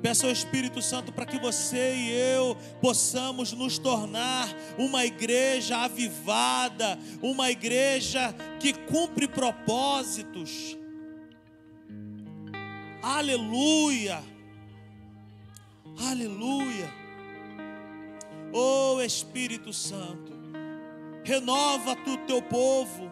Peça 0.00 0.28
ao 0.28 0.32
Espírito 0.32 0.80
Santo 0.80 1.10
para 1.10 1.26
que 1.26 1.40
você 1.40 1.92
e 1.92 2.08
eu 2.12 2.56
possamos 2.80 3.52
nos 3.52 3.78
tornar 3.78 4.48
uma 4.78 5.04
igreja 5.04 5.78
avivada, 5.78 6.96
uma 7.20 7.50
igreja 7.50 8.32
que 8.60 8.72
cumpre 8.72 9.26
propósitos. 9.26 10.78
Aleluia! 13.02 14.22
Aleluia! 15.98 16.88
Oh 18.52 18.79
Espírito 19.04 19.72
Santo, 19.72 20.32
renova 21.24 21.96
tu 21.96 22.16
teu 22.26 22.42
povo, 22.42 23.10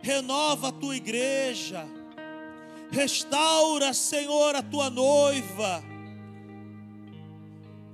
renova 0.00 0.68
a 0.68 0.72
tua 0.72 0.96
igreja, 0.96 1.86
restaura, 2.90 3.92
Senhor, 3.92 4.54
a 4.54 4.62
tua 4.62 4.90
noiva 4.90 5.92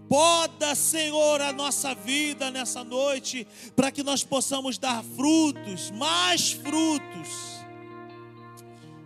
Poda, 0.08 0.74
Senhor, 0.74 1.42
a 1.42 1.52
nossa 1.52 1.94
vida 1.94 2.50
nessa 2.50 2.82
noite, 2.82 3.46
para 3.76 3.90
que 3.90 4.02
nós 4.02 4.24
possamos 4.24 4.78
dar 4.78 5.04
frutos, 5.04 5.90
mais 5.90 6.52
frutos. 6.52 7.28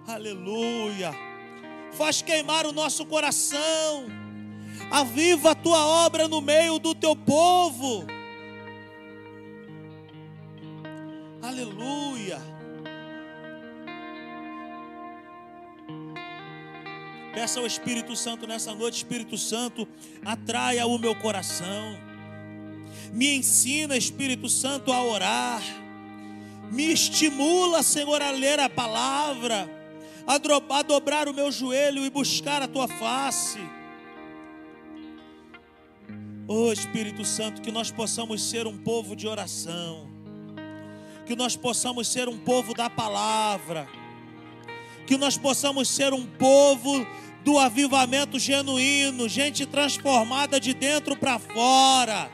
Aleluia. 0.07 1.13
Faz 1.95 2.23
queimar 2.23 2.67
o 2.67 2.73
nosso 2.73 3.05
coração. 3.05 4.07
Aviva 4.93 5.51
a 5.51 5.55
tua 5.57 5.85
obra 5.85 6.29
no 6.29 6.41
meio 6.41 6.79
do 6.79 6.95
teu 6.95 7.17
povo. 7.17 8.07
Aleluia. 11.63 12.41
Peça 17.33 17.61
ao 17.61 17.67
Espírito 17.67 18.17
Santo 18.17 18.49
nessa 18.49 18.75
noite, 18.75 18.97
Espírito 18.97 19.39
Santo, 19.39 19.87
atraia 20.25 20.85
o 20.87 20.99
meu 20.99 21.15
coração. 21.15 21.97
Me 23.13 23.37
ensina, 23.37 23.97
Espírito 23.97 24.49
Santo, 24.49 24.93
a 24.93 25.03
orar. 25.05 25.63
Me 26.71 26.93
estimula, 26.93 27.83
Senhor, 27.83 28.21
a 28.21 28.31
ler 28.33 28.59
a 28.59 28.69
palavra, 28.69 29.71
a 30.27 30.83
dobrar 30.83 31.29
o 31.29 31.35
meu 31.35 31.53
joelho 31.53 32.05
e 32.05 32.11
buscar 32.11 32.61
a 32.61 32.69
tua 32.69 32.89
face. 32.89 33.61
Oh 36.49 36.73
Espírito 36.73 37.25
Santo, 37.25 37.63
que 37.63 37.71
nós 37.71 37.91
possamos 37.91 38.43
ser 38.43 38.67
um 38.67 38.77
povo 38.77 39.15
de 39.15 39.29
oração, 39.29 40.12
que 41.33 41.37
nós 41.37 41.57
possamos 41.57 42.09
ser 42.09 42.29
um 42.29 42.37
povo 42.37 42.75
da 42.75 42.91
palavra, 42.91 43.89
que 45.07 45.17
nós 45.17 45.39
possamos 45.39 45.89
ser 45.89 46.13
um 46.13 46.27
povo 46.27 47.07
do 47.43 47.59
avivamento 47.59 48.39
genuíno, 48.39 49.27
gente 49.31 49.65
transformada 49.65 50.61
de 50.61 50.75
dentro 50.75 51.17
para 51.17 51.39
fora. 51.39 52.31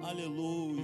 Aleluia. 0.00 0.81